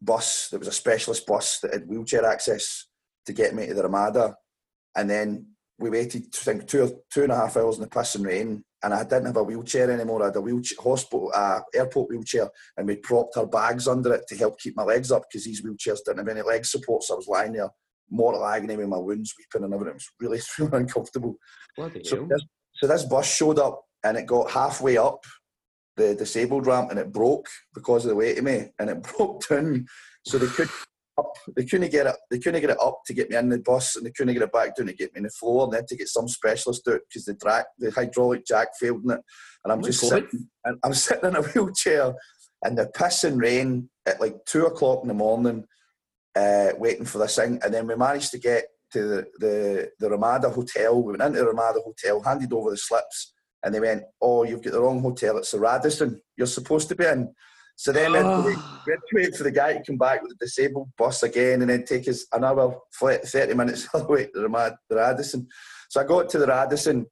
[0.00, 0.48] bus.
[0.48, 2.86] There was a specialist bus that had wheelchair access
[3.26, 4.34] to get me to the Ramada,
[4.96, 6.24] and then we waited.
[6.34, 9.02] I think two two and a half hours in the piss and rain, and I
[9.02, 10.22] didn't have a wheelchair anymore.
[10.22, 14.26] I had a wheelchair, hospital, uh, airport wheelchair, and we propped our bags under it
[14.28, 17.02] to help keep my legs up because these wheelchairs didn't have any leg support.
[17.02, 17.70] So I was lying there,
[18.10, 19.94] mortal agony with my wounds weeping and everything.
[19.94, 21.36] It was really, really uncomfortable.
[22.04, 22.42] So this,
[22.74, 25.24] so this bus showed up, and it got halfway up
[25.98, 29.46] the disabled ramp and it broke because of the weight of me and it broke
[29.48, 29.84] down
[30.24, 30.70] so they could
[31.18, 33.58] up they couldn't get it they couldn't get it up to get me in the
[33.58, 35.72] bus and they couldn't get it back down to get me in the floor and
[35.72, 39.10] they had to get some specialist out because the track the hydraulic jack failed in
[39.10, 39.20] it
[39.64, 42.14] and I'm oh just sitting and I'm sitting in a wheelchair
[42.62, 45.64] and the piss and rain at like two o'clock in the morning
[46.38, 50.10] uh, waiting for this thing and then we managed to get to the, the, the
[50.10, 51.02] Ramada Hotel.
[51.02, 54.62] We went into the Ramada Hotel, handed over the slips, and they went, "Oh, you've
[54.62, 55.36] got the wrong hotel.
[55.38, 56.20] It's the Radisson.
[56.36, 57.34] You're supposed to be in."
[57.76, 58.42] So then oh.
[58.44, 61.60] we, had to wait for the guy to come back with the disabled bus again,
[61.60, 65.46] and then take us another thirty minutes all the way to the, the Radisson.
[65.88, 67.06] So I got to the Radisson,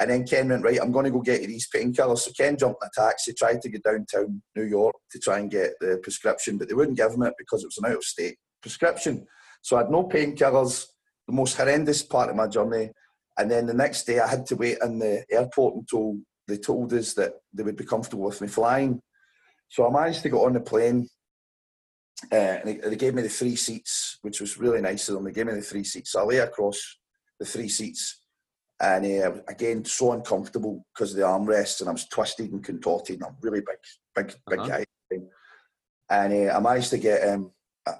[0.00, 2.56] and then Ken went, "Right, I'm going to go get you these painkillers." So Ken
[2.56, 6.00] jumped in a taxi, tried to get downtown New York to try and get the
[6.02, 9.26] prescription, but they wouldn't give him it because it was an out-of-state prescription.
[9.62, 10.86] So I had no painkillers.
[11.26, 12.90] The most horrendous part of my journey.
[13.36, 16.16] And then the next day, I had to wait in the airport until
[16.48, 19.00] they told us that they would be comfortable with me flying.
[19.68, 21.08] So I managed to get on the plane.
[22.32, 25.24] Uh, and they, they, gave me the three seats, which was really nice of them.
[25.24, 26.12] They gave me the three seats.
[26.12, 26.98] So I lay across
[27.38, 28.22] the three seats.
[28.80, 33.16] And uh, again, so uncomfortable because of the armrests, and I was twisted and contorted.
[33.16, 33.78] And I'm really big,
[34.16, 34.68] big, big uh-huh.
[34.68, 34.84] guy.
[36.10, 37.52] And uh, I managed to get, um,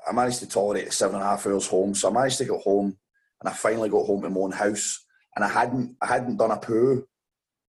[0.09, 1.95] I managed to tolerate seven and a half hours home.
[1.95, 2.97] So I managed to get home,
[3.41, 5.05] and I finally got home to my own house
[5.39, 7.07] and I hadn't I hadn't done a poo,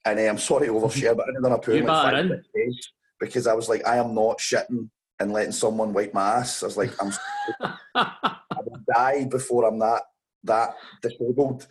[0.06, 2.28] and uh, I'm sorry to overshare, but I hadn't done a poo in like five
[2.28, 4.88] days because I was like, I am not shitting
[5.20, 6.62] and letting someone wipe my ass.
[6.62, 7.12] I was like, I'm
[7.94, 10.02] I will die before I'm that
[10.44, 11.66] that disabled.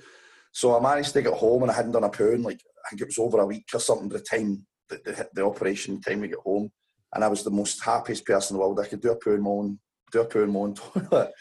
[0.52, 2.90] So I managed to get home and I hadn't done a poo in like I
[2.90, 6.00] think it was over a week or something by the time the, the, the operation
[6.00, 6.70] time we get home.
[7.14, 8.80] And I was the most happiest person in the world.
[8.80, 9.80] I could do a poo in my own
[10.12, 11.34] do a poo in my own toilet.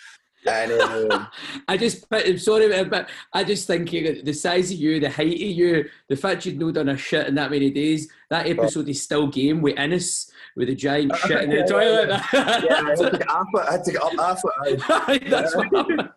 [0.46, 1.26] And, uh,
[1.68, 5.40] I just, I'm sorry, but I just think the size of you, the height of
[5.40, 9.02] you, the fact you'd not done a shit in that many days, that episode is
[9.02, 12.20] still game with Innes, with the giant shit in the toilet.
[12.32, 15.30] Yeah, I had to get up I had to get up after it.
[15.30, 16.14] That's what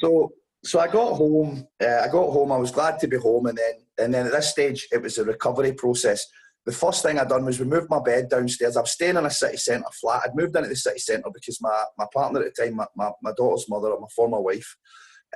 [0.00, 0.32] So,
[0.64, 1.66] so I got home.
[1.82, 2.52] Uh, I got home.
[2.52, 5.18] I was glad to be home, and then, and then at this stage, it was
[5.18, 6.26] a recovery process
[6.66, 8.76] the first thing I done was we moved my bed downstairs.
[8.76, 10.22] I was staying in a city centre flat.
[10.24, 13.10] I'd moved into the city centre because my, my partner at the time, my, my,
[13.22, 14.76] my daughter's mother, my former wife,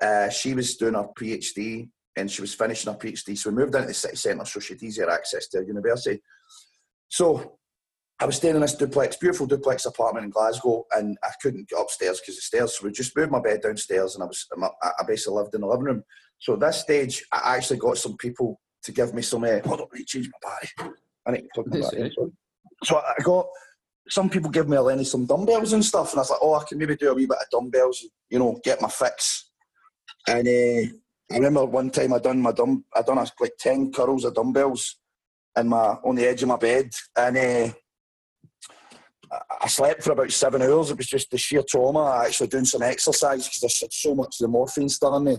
[0.03, 3.39] uh, she was doing her PhD and she was finishing her PhD.
[3.39, 6.21] So we moved into the city centre so she had easier access to university.
[7.09, 7.59] So
[8.19, 11.81] I was staying in this duplex, beautiful duplex apartment in Glasgow, and I couldn't get
[11.81, 12.77] upstairs because the stairs.
[12.77, 14.47] So we just moved my bed downstairs, and I was
[14.83, 16.03] I basically lived in the living room.
[16.39, 19.45] So at this stage, I actually got some people to give me some.
[19.45, 20.99] Uh, hold on, let me change my body.
[21.27, 22.11] I need to plug back
[22.85, 23.47] So I got
[24.09, 26.55] some people give me a Lenny some dumbbells and stuff, and I was like, oh,
[26.55, 29.51] I can maybe do a wee bit of dumbbells, you know, get my fix.
[30.27, 30.93] And uh,
[31.33, 34.97] I remember one time I done my dumb, I done like ten curls of dumbbells
[35.57, 37.73] in my on the edge of my bed, and uh,
[39.63, 40.91] I slept for about seven hours.
[40.91, 42.23] It was just the sheer trauma.
[42.25, 45.37] Actually doing some exercise because there's so much of the morphine still in me,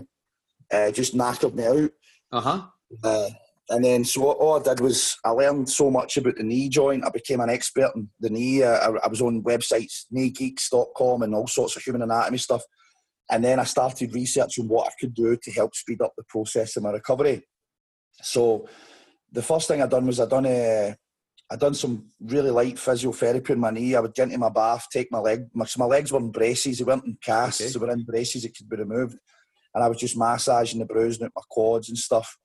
[0.72, 1.90] uh, just knackered me out.
[2.32, 2.62] Uh-huh.
[3.04, 3.28] Uh,
[3.70, 7.06] and then, so all I did was I learned so much about the knee joint.
[7.06, 8.62] I became an expert in the knee.
[8.62, 12.62] Uh, I, I was on websites, kneegeeks.com, and all sorts of human anatomy stuff.
[13.30, 16.76] And then I started researching what I could do to help speed up the process
[16.76, 17.44] of my recovery.
[18.20, 18.68] So
[19.30, 20.94] the first thing I done was I done a, uh,
[21.50, 23.94] I done some really light physiotherapy in my knee.
[23.94, 25.48] I would get into my bath, take my leg.
[25.52, 26.78] My, my legs were in braces.
[26.78, 27.60] They weren't in casts.
[27.60, 27.70] Okay.
[27.70, 28.44] They were in braces.
[28.44, 29.18] It could be removed.
[29.74, 32.38] And I was just massaging the bruising out my quads and stuff.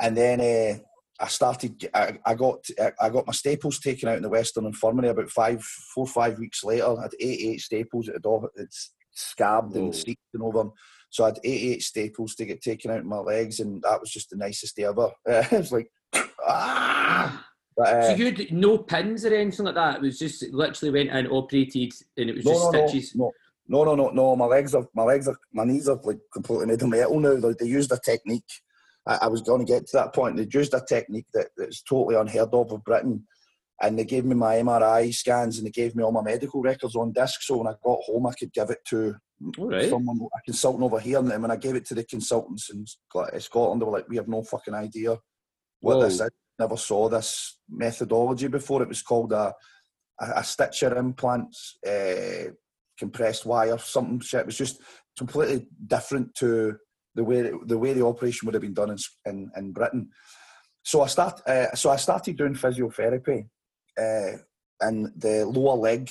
[0.00, 0.78] And then uh,
[1.22, 1.88] I started.
[1.92, 2.66] I, I, got
[3.00, 5.62] I got my staples taken out in the Western Infirmary about five,
[5.94, 6.98] four, five weeks later.
[6.98, 8.08] I had eight, eight staples.
[8.08, 8.24] It had
[8.56, 9.84] it's scabbed Whoa.
[9.84, 10.70] and seeped and over.
[11.10, 14.10] So I had 88 staples to get taken out of my legs, and that was
[14.10, 15.10] just the nicest day ever.
[15.26, 15.90] It was like,
[16.46, 17.46] ah.
[17.76, 19.96] But, uh, so you had no pins or anything like that?
[19.96, 23.14] It was just literally went and operated, and it was no, just no, stitches.
[23.16, 23.32] No,
[23.68, 24.36] no, no, no, no.
[24.36, 27.36] My legs are, my legs are, my knees are like completely made of metal now.
[27.36, 28.50] They, they used a technique.
[29.06, 30.36] I, I was going to get to that point.
[30.36, 33.26] They used a technique that, that's totally unheard of in Britain
[33.82, 36.96] and they gave me my MRI scans and they gave me all my medical records
[36.96, 37.42] on disc.
[37.42, 39.14] So when I got home, I could give it to
[39.58, 39.88] right.
[39.88, 41.18] someone, a consultant over here.
[41.18, 44.16] And then when I gave it to the consultants in Scotland, they were like, "We
[44.16, 45.16] have no fucking idea
[45.80, 46.04] what Whoa.
[46.04, 46.30] this is.
[46.58, 48.82] Never saw this methodology before.
[48.82, 49.54] It was called a
[50.20, 52.52] a, a stitcher implant, uh,
[52.98, 54.40] compressed wire, something shit.
[54.40, 54.82] It was just
[55.16, 56.76] completely different to
[57.14, 60.08] the way the way the operation would have been done in in, in Britain.
[60.82, 61.40] So I start.
[61.46, 63.46] Uh, so I started doing physiotherapy
[63.98, 64.32] uh,
[64.86, 66.10] in the lower leg,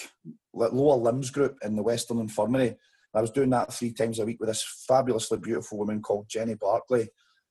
[0.54, 2.76] lower limbs group in the Western Infirmary.
[3.14, 6.54] I was doing that three times a week with this fabulously beautiful woman called Jenny
[6.54, 7.10] Barclay,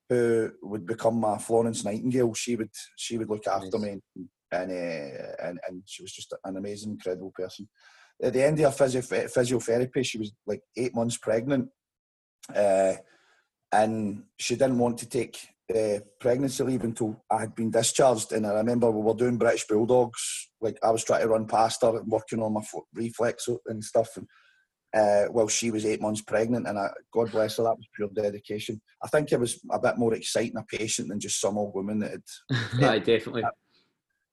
[0.09, 2.33] who would become my Florence Nightingale.
[2.35, 3.83] She would she would look after nice.
[3.83, 4.01] me,
[4.53, 7.69] and, uh, and and she was just an amazing, incredible person.
[8.23, 11.69] At the end of her physio- physiotherapy, she was like eight months pregnant,
[12.55, 12.95] uh,
[13.72, 15.38] and she didn't want to take
[15.74, 18.33] uh, pregnancy leave until I had been discharged.
[18.33, 20.50] And I remember we were doing British Bulldogs.
[20.61, 23.85] Like I was trying to run past her and working on my foot reflex and
[23.85, 24.09] stuff.
[24.16, 24.26] And
[24.96, 28.09] uh, well, she was eight months pregnant, and I, God bless her, that was pure
[28.14, 28.81] dedication.
[29.02, 31.98] I think it was a bit more exciting a patient than just some old woman
[31.98, 32.22] that had.
[32.78, 33.42] yeah, definitely.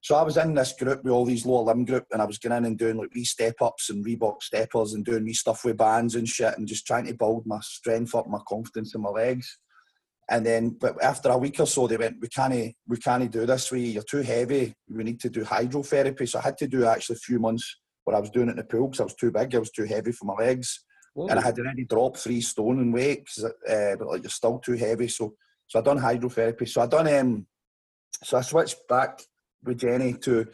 [0.06, 2.38] So I was in this group with all these lower limb group, and I was
[2.38, 5.66] going in and doing like wee step ups and Reebok steppers and doing wee stuff
[5.66, 9.02] with bands and shit, and just trying to build my strength up, my confidence in
[9.02, 9.58] my legs.
[10.30, 13.48] And then, but after a week or so, they went, "We can't, we can't do
[13.48, 13.72] this.
[13.72, 14.76] We, you're too heavy.
[14.88, 18.16] We need to do hydrotherapy." So I had to do actually a few months where
[18.16, 19.56] I was doing it in the pool because I was too big.
[19.56, 21.30] I was too heavy for my legs, Whoa.
[21.30, 23.28] and I had already dropped three stone in weight.
[23.44, 25.08] Uh, but like you're still too heavy.
[25.08, 25.34] So,
[25.66, 26.70] so I done hydrotherapy.
[26.70, 27.48] So I done, um,
[28.24, 29.20] so I switched back
[29.64, 30.48] with Jenny to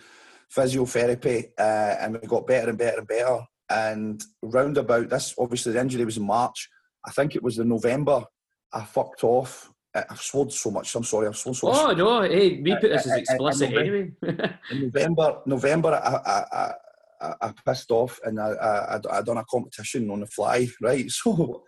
[0.55, 3.39] physiotherapy, uh, and we got better and better and better.
[3.69, 6.69] And round about this, obviously the injury was in March.
[7.05, 8.25] I think it was in November
[8.73, 9.71] I fucked off.
[9.93, 10.95] I've sworn so much.
[10.95, 11.27] I'm sorry.
[11.27, 11.77] I've sworn so much.
[11.77, 12.21] Oh no!
[12.21, 14.11] Hey, we put this as explicit anyway.
[14.21, 14.51] in
[14.93, 16.73] November, November, I, I,
[17.21, 20.67] I, I pissed off and I, I, I done a competition on the fly.
[20.81, 21.11] Right.
[21.23, 21.63] So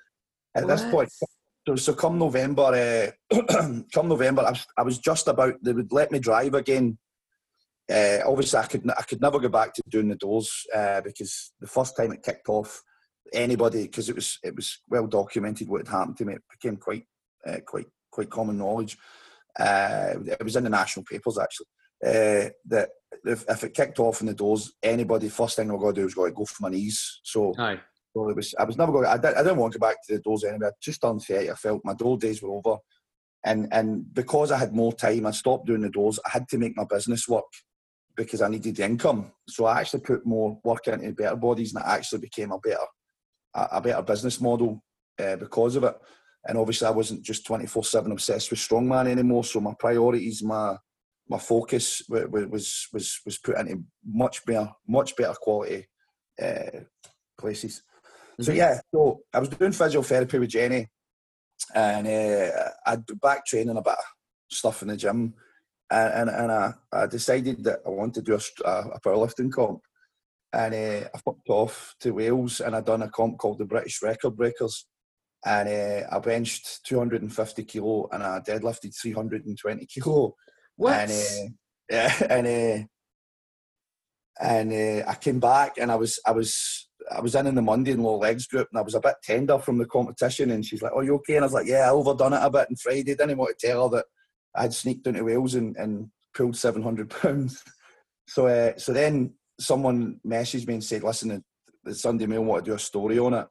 [0.56, 0.69] at what?
[0.69, 1.10] this point,
[1.67, 3.41] so, so come November, uh,
[3.93, 5.56] come November, I was, I was just about.
[5.62, 6.98] They would let me drive again.
[7.91, 11.52] Uh, obviously, I could I could never go back to doing the doors uh, because
[11.60, 12.82] the first time it kicked off,
[13.34, 16.34] anybody because it was it was well documented what had happened to me.
[16.36, 17.04] It became quite
[17.46, 18.98] uh, quite quite common knowledge.
[19.60, 21.67] Uh, it was in the national papers actually.
[22.06, 22.89] Uh, that
[23.26, 26.06] if, if, it kicked off in the doors, anybody first thing were going to do
[26.06, 27.22] was going to go for my knees.
[27.24, 27.80] So, Aye.
[28.13, 28.54] so it was.
[28.60, 29.06] I was never going.
[29.06, 30.67] I, did, I didn't want to go back to the doors anyway.
[30.67, 31.50] I just done thirty.
[31.50, 32.78] I felt my door days were over,
[33.46, 36.19] and and because I had more time, I stopped doing the doors.
[36.26, 37.46] I had to make my business work
[38.15, 39.32] because I needed the income.
[39.47, 42.86] So I actually put more work into better bodies, and it actually became a better
[43.54, 44.84] a, better business model
[45.19, 45.95] uh, because of it.
[46.45, 49.43] And obviously, I wasn't just 24 7 obsessed with strongman anymore.
[49.43, 50.76] So my priorities, my
[51.30, 55.88] my focus was was was put into much better much better quality
[56.41, 56.82] uh,
[57.39, 57.84] places.
[58.34, 58.43] Mm-hmm.
[58.43, 60.89] So yeah, so I was doing physiotherapy with Jenny,
[61.73, 64.06] and uh, I'd back training a bit of
[64.52, 65.34] stuff in the gym,
[65.94, 69.82] and and, and I, I decided that I wanted to do a, a powerlifting comp,
[70.52, 74.02] and uh, I fucked off to Wales and I done a comp called the British
[74.02, 74.88] Record Breakers,
[75.46, 80.36] and uh, I benched 250 kilo and I deadlifted 320 kilo.
[80.76, 80.94] What?
[80.94, 81.50] And, uh,
[81.90, 82.86] yeah, and uh,
[84.42, 87.62] and uh, I came back and I was I was I was in in the
[87.62, 90.66] Monday and low legs group and I was a bit tender from the competition and
[90.66, 92.68] she's like, "Oh, you okay?" And I was like, "Yeah, I overdone it a bit
[92.70, 93.04] on Friday.
[93.04, 94.06] Didn't want to tell her that
[94.56, 97.63] I had sneaked into Wales and, and pulled 700 pounds."
[98.28, 101.44] So uh, so then someone messaged me and said, "Listen, the,
[101.84, 103.48] the Sunday Mail want to do a story on it."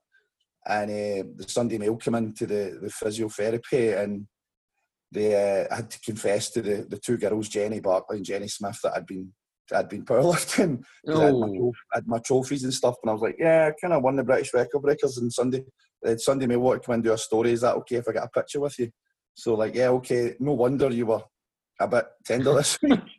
[0.66, 4.26] and uh, the Sunday Mail came into the, the physiotherapy and
[5.10, 8.78] they uh, had to confess to the, the two girls, Jenny Barclay and Jenny Smith,
[8.82, 9.32] that I'd been
[9.72, 10.82] I'd been powerlifting.
[11.08, 11.20] Oh.
[11.20, 11.46] I, had my.
[11.46, 14.16] I, had my, trophies and stuff, and I was like, "Yeah, I kind of won
[14.16, 15.64] the British Record Breakers." And Sunday,
[16.06, 17.52] uh, Sunday Mail want to come and do a story.
[17.52, 18.90] Is that okay if I get a picture with you?
[19.34, 20.34] So like, yeah, okay.
[20.40, 21.22] No wonder you were
[21.80, 23.00] a bit tender this week.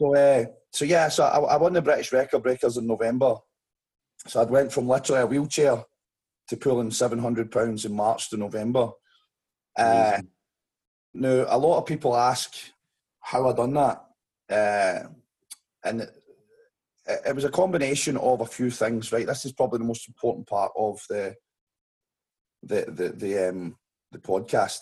[0.00, 3.34] So, uh, so yeah, so I, I won the British Record Breakers in November.
[4.26, 5.84] So I went from literally a wheelchair
[6.48, 8.90] to pulling 700 pounds in March to November.
[9.76, 10.20] Uh,
[11.14, 12.54] now, a lot of people ask
[13.20, 14.04] how I done that,
[14.50, 15.08] uh,
[15.84, 16.10] and it,
[17.26, 19.12] it, was a combination of a few things.
[19.12, 21.34] Right, this is probably the most important part of the
[22.62, 23.76] the the the, um,
[24.12, 24.80] the podcast.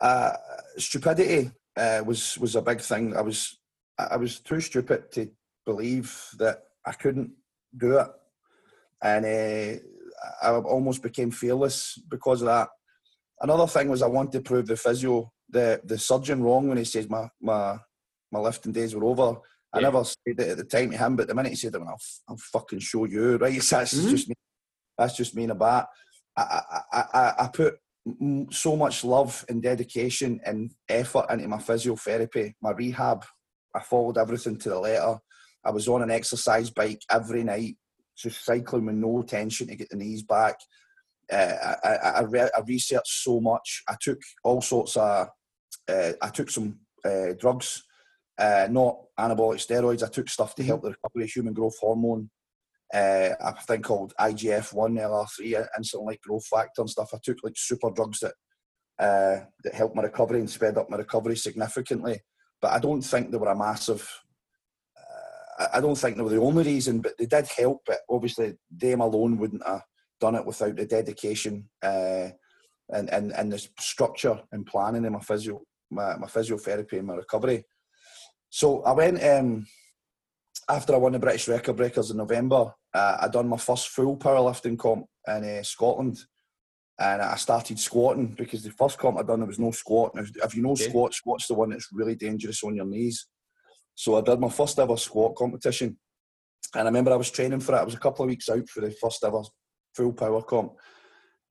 [0.00, 0.32] Uh,
[0.76, 3.16] stupidity uh, was was a big thing.
[3.16, 3.58] I was
[3.98, 5.30] I was too stupid to
[5.64, 7.30] believe that I couldn't
[7.76, 8.08] do it,
[9.02, 9.78] and uh,
[10.42, 12.68] I almost became fearless because of that.
[13.40, 16.84] Another thing was I wanted to prove the physio, the the surgeon wrong when he
[16.84, 17.78] says my my
[18.32, 19.40] my lifting days were over.
[19.72, 21.80] I never said it at the time to him, but the minute he said it,
[21.80, 23.52] I'll, I'll fucking show you, right?
[23.70, 24.08] That's mm-hmm.
[24.10, 24.34] just me.
[24.96, 25.88] That's just me in a bat.
[26.36, 26.60] I,
[26.92, 27.74] I, I, I put
[28.50, 33.24] so much love and dedication and effort into my physiotherapy, my rehab.
[33.74, 35.18] I followed everything to the letter.
[35.64, 37.76] I was on an exercise bike every night
[38.16, 40.56] just cycling with no tension to get the knees back.
[41.32, 43.82] Uh, I, I, re- I, researched so much.
[43.88, 45.28] I took all sorts of,
[45.88, 47.82] uh, I took some uh, drugs,
[48.38, 50.02] uh, not anabolic steroids.
[50.02, 52.30] I took stuff to help the recovery, human growth hormone,
[52.94, 57.10] uh, a thing called IGF-1, LR3, insulin like growth factor and stuff.
[57.12, 58.34] I took like super drugs that
[58.98, 62.20] uh, that helped my recovery and sped up my recovery significantly.
[62.62, 64.08] But I don't think they were a massive
[65.72, 67.82] I don't think they were the only reason, but they did help.
[67.86, 69.82] But obviously, them alone wouldn't have
[70.20, 72.30] done it without the dedication uh,
[72.92, 77.14] and, and and the structure and planning in my physio, my, my physiotherapy and my
[77.14, 77.64] recovery.
[78.50, 79.66] So I went um,
[80.68, 82.72] after I won the British Record Breakers in November.
[82.92, 86.18] Uh, I done my first full powerlifting comp in uh, Scotland,
[86.98, 90.14] and I started squatting because the first comp I done there was no squat.
[90.14, 90.88] Now, if you know okay.
[90.88, 93.26] squat, squat's the one that's really dangerous on your knees.
[93.94, 95.96] So I did my first ever squat competition.
[96.74, 97.78] And I remember I was training for it.
[97.78, 99.42] I was a couple of weeks out for the first ever
[99.94, 100.72] full power comp.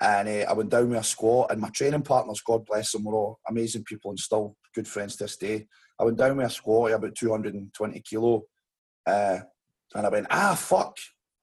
[0.01, 3.05] And uh, I went down with a squat, and my training partners, God bless them,
[3.05, 5.67] were all amazing people and still good friends to this day.
[5.99, 8.43] I went down with a squat, about 220 kilo.
[9.05, 9.39] Uh,
[9.95, 10.97] and I went, ah, fuck.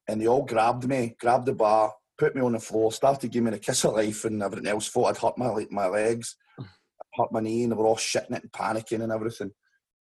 [0.08, 3.46] And they all grabbed me, grabbed the bar, put me on the floor, started giving
[3.46, 4.88] me the kiss of life and everything else.
[4.88, 6.36] Thought I'd hurt my, my legs,
[7.14, 9.52] hurt my knee, and they were all shitting it and panicking and everything.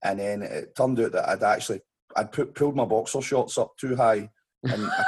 [0.03, 1.81] And then it turned out that I'd actually
[2.15, 4.29] I'd put, pulled my boxer shorts up too high,
[4.63, 5.05] and I,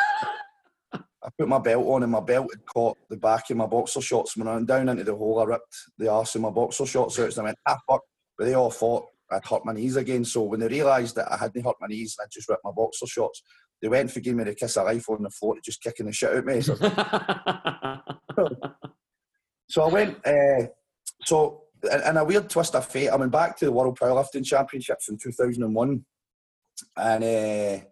[1.24, 4.02] I, put my belt on, and my belt had caught the back of my boxer
[4.02, 4.38] shorts.
[4.38, 7.20] When I went down into the hole, I ripped the arse of my boxer shorts
[7.20, 8.02] out, and I went ah fuck.
[8.38, 10.26] But they all thought I'd hurt my knees again.
[10.26, 13.08] So when they realised that I hadn't hurt my knees, I just ripped my boxer
[13.08, 13.42] shorts.
[13.82, 16.12] They went for giving me the kiss of life on the floor, just kicking the
[16.12, 16.62] shit out of me.
[16.62, 16.76] So,
[19.70, 20.26] so I went.
[20.26, 20.68] Uh,
[21.24, 25.10] so and a weird twist of fate, I went back to the World Powerlifting Championships
[25.10, 26.06] in 2001,
[26.98, 27.84] and uh,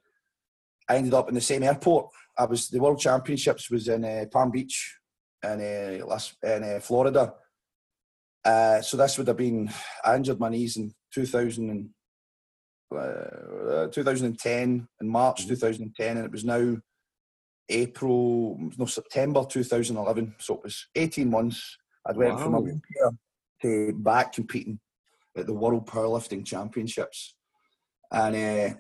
[0.88, 2.08] I ended up in the same airport.
[2.38, 4.98] I was the World Championships was in uh, Palm Beach,
[5.44, 7.34] in uh, Las, in uh, Florida.
[8.46, 9.70] Uh, so this would have been
[10.06, 11.90] I injured my knees in 2000 and,
[12.96, 15.50] uh, 2010 in March mm-hmm.
[15.50, 16.78] 2010, and it was now
[17.70, 20.36] April no September 2011.
[20.40, 21.78] So it was 18 months.
[22.06, 22.44] I'd went wow.
[22.44, 23.12] from a wheelchair
[23.62, 24.80] to back competing
[25.38, 27.36] at the World Powerlifting Championships,
[28.12, 28.76] and uh,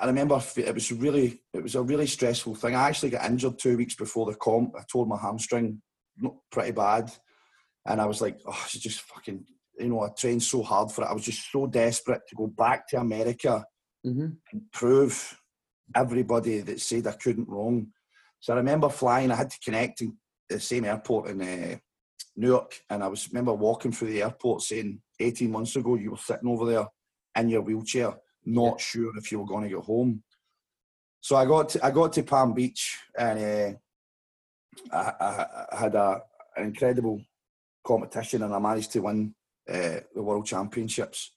[0.00, 2.74] I remember it was really it was a really stressful thing.
[2.74, 4.74] I actually got injured two weeks before the comp.
[4.78, 5.82] I tore my hamstring,
[6.16, 7.10] not pretty bad,
[7.86, 9.44] and I was like, oh, it's just fucking.
[9.80, 11.08] You know, I trained so hard for it.
[11.08, 13.64] I was just so desperate to go back to America
[14.06, 14.28] mm-hmm.
[14.52, 15.36] and prove
[15.94, 17.88] everybody that said I couldn't wrong.
[18.40, 19.30] So I remember flying.
[19.30, 20.16] I had to connect in
[20.48, 21.76] the same airport in uh,
[22.36, 26.16] Newark, and I was remember walking through the airport saying, "18 months ago, you were
[26.16, 26.86] sitting over there
[27.36, 28.14] in your wheelchair,
[28.44, 28.84] not yeah.
[28.84, 30.22] sure if you were going to get home."
[31.20, 33.78] So I got to, I got to Palm Beach, and
[34.92, 36.22] uh, I, I, had a,
[36.56, 37.20] an incredible
[37.84, 39.34] competition, and I managed to win
[39.70, 41.32] uh, the World Championships,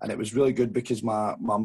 [0.00, 1.58] and it was really good because my my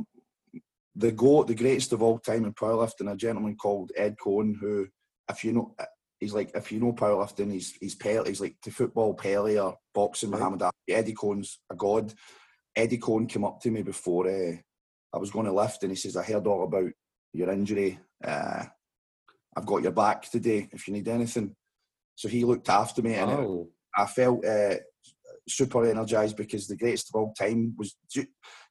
[0.96, 4.88] the goat, the greatest of all time in powerlifting, a gentleman called Ed Coan, who,
[5.30, 5.76] if you know,
[6.20, 9.78] he's like if you know powerlifting, he's he's Pele, he's like to football Pele or
[9.94, 10.40] boxing right.
[10.40, 10.72] Muhammad Ali.
[10.90, 12.14] Eddie Coan's a god.
[12.76, 14.56] Eddie Coan came up to me before uh,
[15.14, 16.92] I was going to lift, and he says, "I heard all about
[17.34, 18.00] your injury.
[18.24, 18.66] Uh,
[19.56, 21.56] I've got your back today if you need anything."
[22.16, 24.76] So he looked after me, and it, I felt uh,
[25.48, 27.96] super energised because the greatest of all time was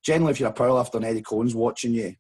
[0.05, 2.15] generally if you're a powerlifter and Eddie Coan's watching you,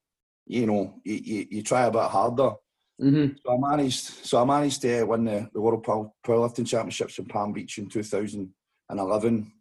[0.46, 2.52] you know, you, you, you try a bit harder.
[3.00, 3.36] Mm-hmm.
[3.44, 4.04] So I managed.
[4.04, 9.52] So I managed to win the, the World Powerlifting Championships in Palm Beach in 2011,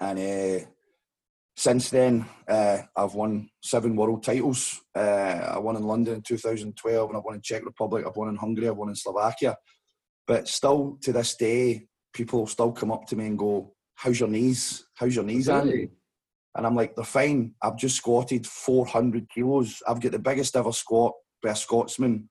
[0.00, 0.66] and uh,
[1.56, 4.80] since then uh, I've won seven world titles.
[4.94, 8.04] Uh, I won in London in 2012, and I've won in Czech Republic.
[8.06, 8.68] I've won in Hungary.
[8.68, 9.56] I've won in Slovakia.
[10.26, 14.28] But still, to this day, people still come up to me and go, "How's your
[14.28, 14.86] knees?
[14.94, 15.90] How's your knees, Andy?"
[16.54, 17.54] And I'm like, "They're fine.
[17.60, 19.82] I've just squatted 400 kilos.
[19.86, 22.28] I've got the biggest ever squat by a Scotsman.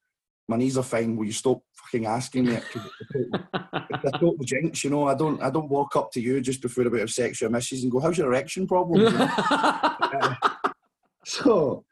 [0.47, 1.15] My knees are fine.
[1.15, 2.59] Will you stop fucking asking me?
[3.15, 5.07] it's a total jinx, you know.
[5.07, 7.83] I don't, I don't walk up to you just before a bit of sexual misses
[7.83, 10.35] and go, "How's your erection problem?" uh,
[11.25, 11.83] so,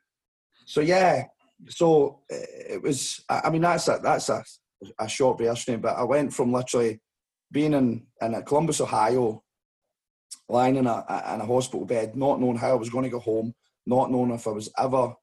[0.66, 1.26] so yeah.
[1.70, 3.24] So it was.
[3.30, 4.44] I mean, that's a that's a,
[5.00, 7.00] a short version, but I went from literally
[7.52, 9.43] being in in Columbus, Ohio,
[10.50, 13.20] lying in a, in a hospital bed, not knowing how I was going to go
[13.20, 13.54] home,
[13.86, 15.14] not knowing if I was ever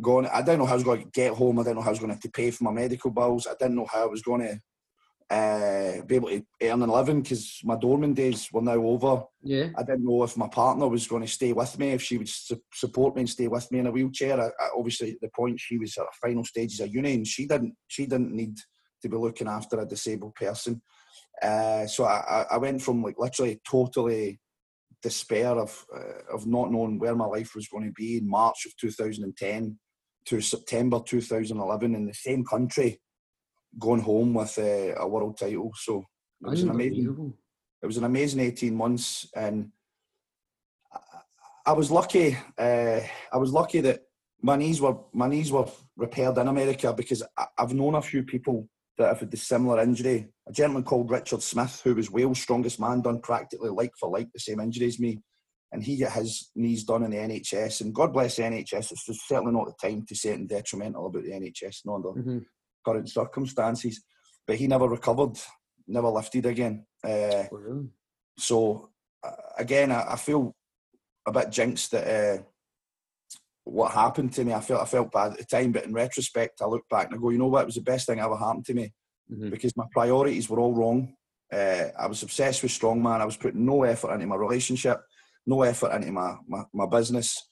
[0.00, 0.26] going.
[0.26, 1.58] I didn't know how I was going to get home.
[1.58, 3.46] I didn't know how I was going to, have to pay for my medical bills.
[3.46, 4.60] I didn't know how I was going to
[5.28, 9.24] uh, be able to earn a living because my dormant days were now over.
[9.42, 9.68] Yeah.
[9.76, 12.28] I didn't know if my partner was going to stay with me, if she would
[12.28, 14.40] su- support me and stay with me in a wheelchair.
[14.40, 17.26] I, I, obviously, at the point she was at the final stages of uni, and
[17.26, 17.74] she didn't.
[17.88, 18.56] She didn't need
[19.02, 20.80] to be looking after a disabled person.
[21.42, 24.40] Uh, so I, I went from like literally totally
[25.02, 28.66] despair of uh, of not knowing where my life was going to be in March
[28.66, 29.78] of 2010
[30.26, 33.00] to September 2011 in the same country,
[33.78, 35.70] going home with uh, a world title.
[35.76, 36.04] So
[36.42, 37.34] it was an amazing.
[37.82, 39.70] It was an amazing 18 months, and
[40.92, 41.20] I,
[41.66, 42.36] I was lucky.
[42.58, 43.00] Uh,
[43.32, 44.00] I was lucky that
[44.42, 45.66] my knees were my knees were
[45.96, 48.68] repaired in America because I, I've known a few people
[48.98, 50.28] that have had the similar injury.
[50.48, 54.28] A gentleman called Richard Smith, who was Wales' strongest man, done practically like for like
[54.32, 55.20] the same injury as me.
[55.72, 57.82] And he got his knees done in the NHS.
[57.82, 61.24] And God bless the NHS, it's certainly not the time to say anything detrimental about
[61.24, 62.38] the NHS, not under mm-hmm.
[62.84, 64.02] current circumstances.
[64.46, 65.38] But he never recovered,
[65.88, 66.86] never lifted again.
[67.04, 67.88] Uh, oh,
[68.38, 68.90] so,
[69.24, 70.54] uh, again, I, I, feel
[71.26, 72.42] a bit jinxed that uh,
[73.66, 74.52] what happened to me.
[74.52, 77.16] I felt I felt bad at the time, but in retrospect, I look back and
[77.16, 77.62] I go, you know what?
[77.62, 78.92] It was the best thing ever happened to me
[79.30, 79.50] mm-hmm.
[79.50, 81.14] because my priorities were all wrong.
[81.52, 83.20] Uh, I was obsessed with strongman.
[83.20, 85.00] I was putting no effort into my relationship,
[85.46, 87.48] no effort into my, my, my business,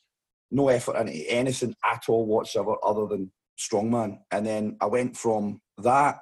[0.52, 4.18] no effort into anything at all whatsoever other than strongman.
[4.30, 6.20] And then I went from that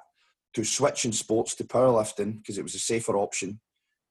[0.55, 3.59] to switching sports to powerlifting because it was a safer option.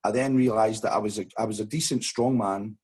[0.05, 2.77] I then realised that I was a, I was a decent strongman,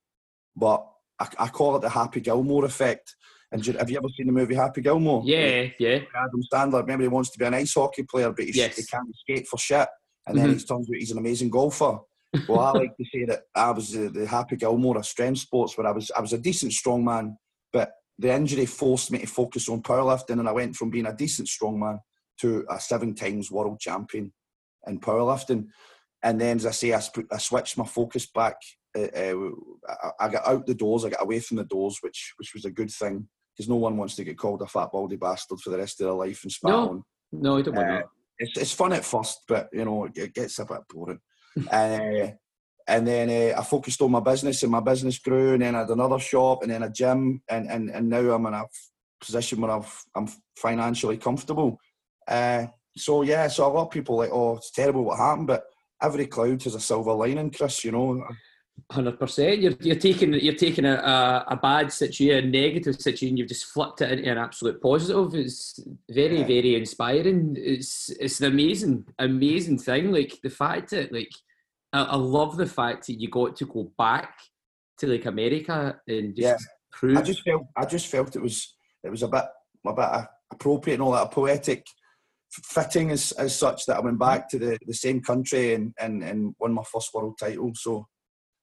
[0.57, 0.84] but
[1.18, 3.14] I, I call it the Happy Gilmore effect.
[3.50, 5.22] And have you ever seen the movie Happy Gilmore?
[5.24, 6.00] Yeah, yeah.
[6.14, 8.76] Adam Sandler, remember he wants to be an ice hockey player, but yes.
[8.76, 9.88] he can't skate for shit.
[10.26, 10.58] And then mm-hmm.
[10.58, 11.98] it turns out he's an amazing golfer.
[12.46, 15.78] Well, I like to say that I was the, the Happy Gilmore of strength sports,
[15.78, 17.38] where I was I was a decent strong man,
[17.72, 21.16] but the injury forced me to focus on powerlifting, and I went from being a
[21.16, 22.00] decent strongman
[22.40, 24.32] to a seven times world champion
[24.86, 25.68] in powerlifting.
[26.22, 27.00] And then, as I say, I,
[27.32, 28.56] I switched my focus back
[28.97, 29.34] uh,
[30.18, 32.70] I got out the doors, I got away from the doors, which which was a
[32.70, 35.78] good thing because no one wants to get called a fat baldy bastard for the
[35.78, 36.89] rest of their life and spat no.
[36.89, 37.03] on.
[37.32, 38.05] No, I don't want uh, that.
[38.39, 41.20] It's, it's fun at first, but you know it gets a bit boring.
[41.70, 42.32] uh,
[42.86, 45.53] and then uh, I focused on my business, and my business grew.
[45.53, 48.47] And then I had another shop, and then a gym, and and, and now I'm
[48.47, 48.64] in a
[49.20, 51.78] position where I've, I'm financially comfortable.
[52.26, 52.66] Uh,
[52.97, 55.64] so yeah, so a lot of people like, oh, it's terrible what happened, but
[56.03, 57.84] every cloud has a silver lining, Chris.
[57.84, 58.24] You know,
[58.91, 59.61] Hundred percent.
[59.61, 63.37] You're you're taking you're taking a, a, a, bad situation, a negative situation.
[63.37, 65.35] You've just flipped it into an absolute positive.
[65.35, 66.47] It's very yeah.
[66.47, 67.57] very inspiring.
[67.59, 70.12] It's it's an amazing amazing thing.
[70.12, 71.33] Like the fact that like
[71.93, 74.39] I, I, love the fact that you got to go back
[74.99, 76.57] to like America and just yeah.
[76.93, 77.18] prove.
[77.18, 79.45] I just felt I just felt it was it was a bit
[79.87, 81.85] a bit appropriate and all that poetic
[82.51, 84.59] fitting as, as such that I went back mm-hmm.
[84.59, 87.72] to the, the same country and, and, and won my first world title.
[87.74, 88.07] So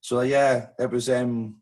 [0.05, 1.55] so yeah, it was um,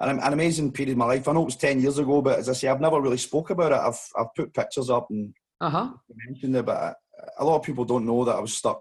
[0.00, 1.28] an, an amazing period of my life.
[1.28, 3.50] I know it was ten years ago, but as I say, I've never really spoke
[3.50, 3.74] about it.
[3.74, 5.90] I've I've put pictures up and uh-huh.
[6.26, 6.96] mentioned it, but
[7.38, 8.80] a lot of people don't know that I was stuck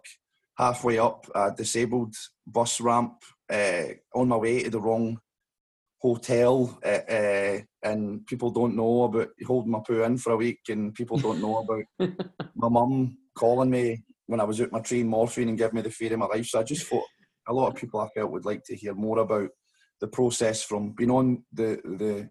[0.58, 2.16] halfway up a disabled
[2.48, 3.22] bus ramp
[3.52, 3.84] uh,
[4.16, 5.20] on my way to the wrong
[5.98, 10.62] hotel, uh, uh, and people don't know about holding my poo in for a week,
[10.70, 11.84] and people don't know about
[12.56, 15.92] my mum calling me when I was out my train morphine and giving me the
[15.92, 16.46] fear of my life.
[16.46, 17.04] So I just thought
[17.50, 19.50] a lot of people I felt would like to hear more about
[20.00, 22.30] the process from being on the the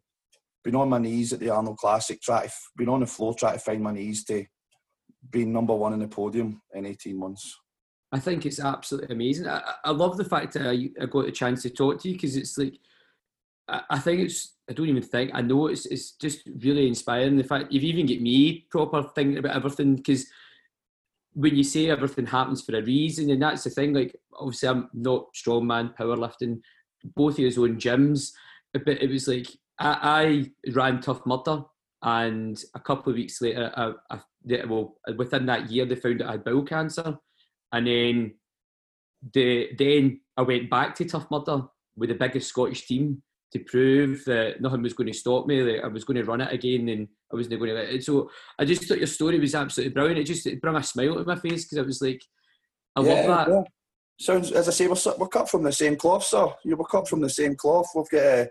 [0.65, 3.53] being on my knees at the Arnold Classic, try to being on the floor, try
[3.53, 4.45] to find my knees to
[5.31, 7.57] being number one in the podium in 18 months.
[8.11, 9.49] I think it's absolutely amazing.
[9.49, 12.15] I, I love the fact that I, I got a chance to talk to you
[12.15, 12.79] because it's like
[13.69, 17.37] I, I think it's I don't even think I know it's it's just really inspiring.
[17.37, 20.27] The fact you've even get me proper thinking about everything because
[21.35, 23.93] when you say everything happens for a reason, and that's the thing.
[23.93, 26.61] Like obviously, I'm not strongman, powerlifting,
[27.15, 28.31] both of his own gyms,
[28.73, 29.49] but it was like
[29.79, 31.63] I, I ran Tough Mudder,
[32.03, 34.21] and a couple of weeks later, I, I,
[34.67, 37.19] well, within that year, they found out I had bowel cancer,
[37.73, 38.35] and then
[39.35, 41.63] the then I went back to Tough Mudder
[41.97, 43.23] with the biggest Scottish team
[43.53, 45.63] to prove that nothing was going to stop me.
[45.63, 48.03] That I was going to run it again, and I wasn't going to.
[48.03, 50.21] So I just thought your story was absolutely brilliant.
[50.21, 52.23] It just it brought a smile to my face because I was like,
[52.97, 53.49] I yeah, love that.
[53.49, 53.63] Yeah.
[54.21, 56.49] Sounds as I say, we're, we're cut from the same cloth, sir.
[56.65, 57.89] You were cut from the same cloth.
[57.95, 58.47] We've got uh,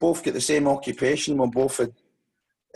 [0.00, 1.36] both got the same occupation.
[1.36, 1.92] We've both had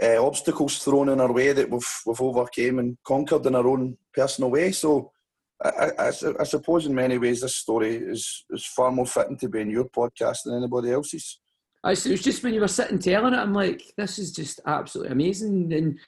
[0.02, 3.96] uh, obstacles thrown in our way that we've we've overcame and conquered in our own
[4.14, 4.72] personal way.
[4.72, 5.12] So.
[5.64, 6.09] I, I,
[6.40, 9.70] I, suppose in many ways this story is, is far more fitting to be in
[9.70, 11.40] your podcast than anybody else's.
[11.87, 14.61] I, it was just when you were sitting telling it, I'm like, this is just
[14.66, 15.72] absolutely amazing.
[15.72, 15.99] And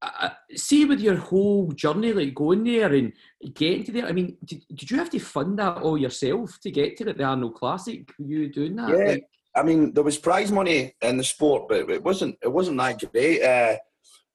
[0.00, 3.12] uh, see with your whole journey, like going there and
[3.54, 4.06] getting to there.
[4.06, 7.24] I mean, did, did you have to fund that all yourself to get to the
[7.24, 8.08] Arnold Classic?
[8.18, 8.90] Were you doing that?
[8.90, 9.24] Yeah, like,
[9.56, 13.00] I mean, there was prize money in the sport, but it wasn't it wasn't that
[13.12, 13.42] great.
[13.42, 13.78] Uh,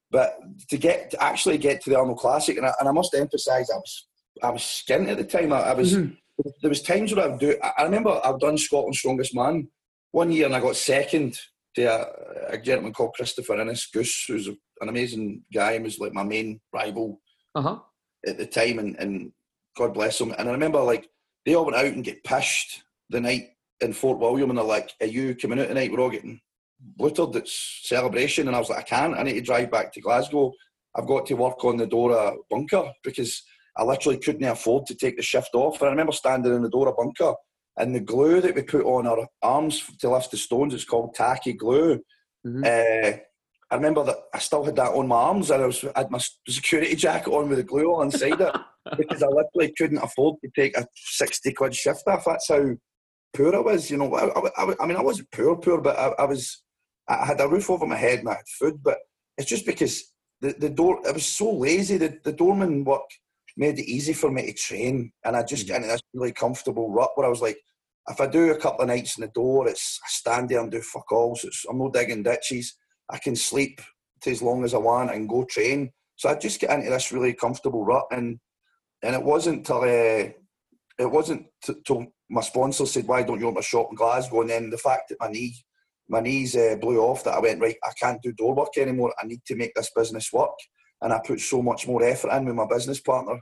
[0.09, 0.39] but
[0.69, 3.71] to get to actually get to the Arnold Classic, and I, and I must emphasise,
[3.71, 4.07] I was
[4.43, 5.53] I was skint at the time.
[5.53, 6.13] I, I was mm-hmm.
[6.61, 7.55] there was times where I would do.
[7.77, 9.69] I remember I've done Scotland's Strongest Man
[10.11, 11.37] one year and I got second
[11.75, 14.57] to a, a gentleman called Christopher Innes Goose, who's an
[14.89, 17.21] amazing guy and was like my main rival
[17.55, 17.79] uh-huh.
[18.27, 18.79] at the time.
[18.79, 19.31] And, and
[19.77, 20.33] God bless him.
[20.37, 21.09] And I remember like
[21.45, 23.49] they all went out and get pished the night
[23.81, 25.91] in Fort William, and they're like, "Are you coming out tonight?
[25.91, 26.39] We're all getting
[26.99, 27.35] bluttered.
[27.35, 29.17] It's celebration." And I was like, "I can't.
[29.17, 30.53] I need to drive back to Glasgow.
[30.95, 33.43] I've got to work on the Dora bunker because."
[33.77, 35.79] I literally couldn't afford to take the shift off.
[35.79, 37.33] And I remember standing in the Dora bunker
[37.77, 41.13] and the glue that we put on our arms to lift the stones, it's called
[41.13, 41.99] tacky glue.
[42.45, 42.63] Mm-hmm.
[42.63, 43.17] Uh,
[43.71, 46.11] I remember that I still had that on my arms and I, was, I had
[46.11, 48.55] my security jacket on with the glue on inside it
[48.97, 52.25] because I literally couldn't afford to take a 60 quid shift off.
[52.25, 52.75] That's how
[53.33, 54.13] poor I was, you know.
[54.13, 56.61] I, I, I mean, I wasn't poor, poor, but I, I, was,
[57.07, 58.97] I had a roof over my head and I had food, but
[59.37, 60.03] it's just because
[60.41, 61.95] the, the door, I was so lazy.
[61.95, 63.07] The, the doorman work
[63.61, 66.89] made it easy for me to train, and I just get into this really comfortable
[66.89, 67.59] rut where I was like,
[68.09, 70.71] if I do a couple of nights in the door, it's I stand there and
[70.71, 71.35] do fuck all.
[71.35, 72.75] So I'm not digging ditches.
[73.07, 73.79] I can sleep
[74.21, 75.91] to as long as I want and go train.
[76.15, 78.39] So I just get into this really comfortable rut, and
[79.03, 80.31] and it wasn't till uh,
[81.03, 81.45] it wasn't
[81.85, 84.79] till my sponsor said, "Why don't you open a shop in Glasgow?" And then the
[84.79, 85.53] fact that my knee
[86.09, 87.77] my knees uh, blew off that I went right.
[87.83, 89.13] I can't do door work anymore.
[89.21, 90.57] I need to make this business work
[91.01, 93.39] and I put so much more effort in with my business partner.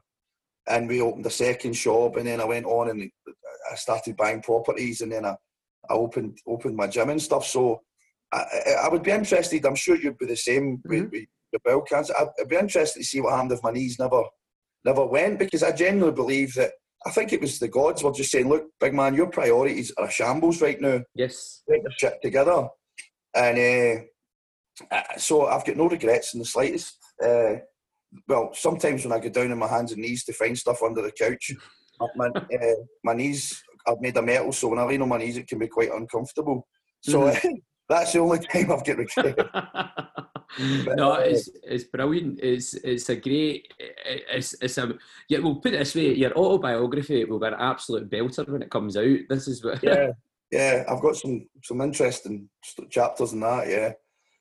[0.67, 3.09] And we opened a second shop, and then I went on and
[3.71, 5.35] I started buying properties, and then I,
[5.89, 7.45] I opened opened my gym and stuff.
[7.45, 7.81] So
[8.31, 8.43] I,
[8.83, 9.65] I would be interested.
[9.65, 10.89] I'm sure you'd be the same mm-hmm.
[10.89, 12.13] with, with the bowel cancer.
[12.17, 14.23] I'd be interested to see what happened if my knees never
[14.85, 16.71] never went because I genuinely believe that
[17.05, 20.07] I think it was the gods were just saying, "Look, big man, your priorities are
[20.07, 21.01] a shambles right now.
[21.15, 22.67] Yes, get the shit together."
[23.33, 24.05] And
[24.91, 27.55] uh, so I've got no regrets in the slightest uh,
[28.27, 31.01] well, sometimes when I go down on my hands and knees to find stuff under
[31.01, 31.51] the couch,
[32.15, 35.37] my, uh, my knees, I've made a metal, so when I lean on my knees,
[35.37, 36.67] it can be quite uncomfortable.
[37.01, 37.61] So mm.
[37.89, 39.37] that's the only time I've got regret.
[40.97, 42.39] no, uh, it's it's brilliant.
[42.41, 43.71] It's it's a great.
[44.31, 44.95] It's it's a
[45.29, 45.39] yeah.
[45.39, 48.97] We'll put it this way: your autobiography will be an absolute belter when it comes
[48.97, 49.17] out.
[49.29, 49.83] This is what.
[49.83, 50.11] yeah,
[50.51, 50.83] yeah.
[50.89, 52.49] I've got some some interesting
[52.89, 53.67] chapters in that.
[53.67, 53.93] Yeah,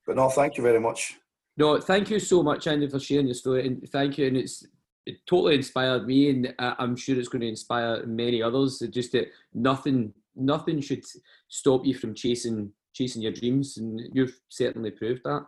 [0.06, 1.14] but no, thank you very much.
[1.58, 4.28] No, thank you so much, Andy, for sharing your story, and thank you.
[4.28, 4.64] And it's
[5.06, 8.80] it totally inspired me, and I'm sure it's going to inspire many others.
[8.90, 11.04] Just that nothing, nothing should
[11.48, 15.46] stop you from chasing chasing your dreams, and you've certainly proved that.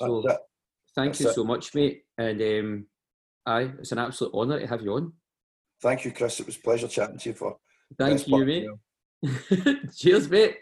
[0.00, 0.22] So,
[0.94, 2.04] thank you so much, mate.
[2.16, 2.86] And um,
[3.46, 5.12] aye, it's an absolute honour to have you on.
[5.82, 6.38] Thank you, Chris.
[6.38, 7.56] It was a pleasure chatting to you for.
[7.98, 8.68] Thank you, mate.
[9.96, 10.58] Cheers, mate.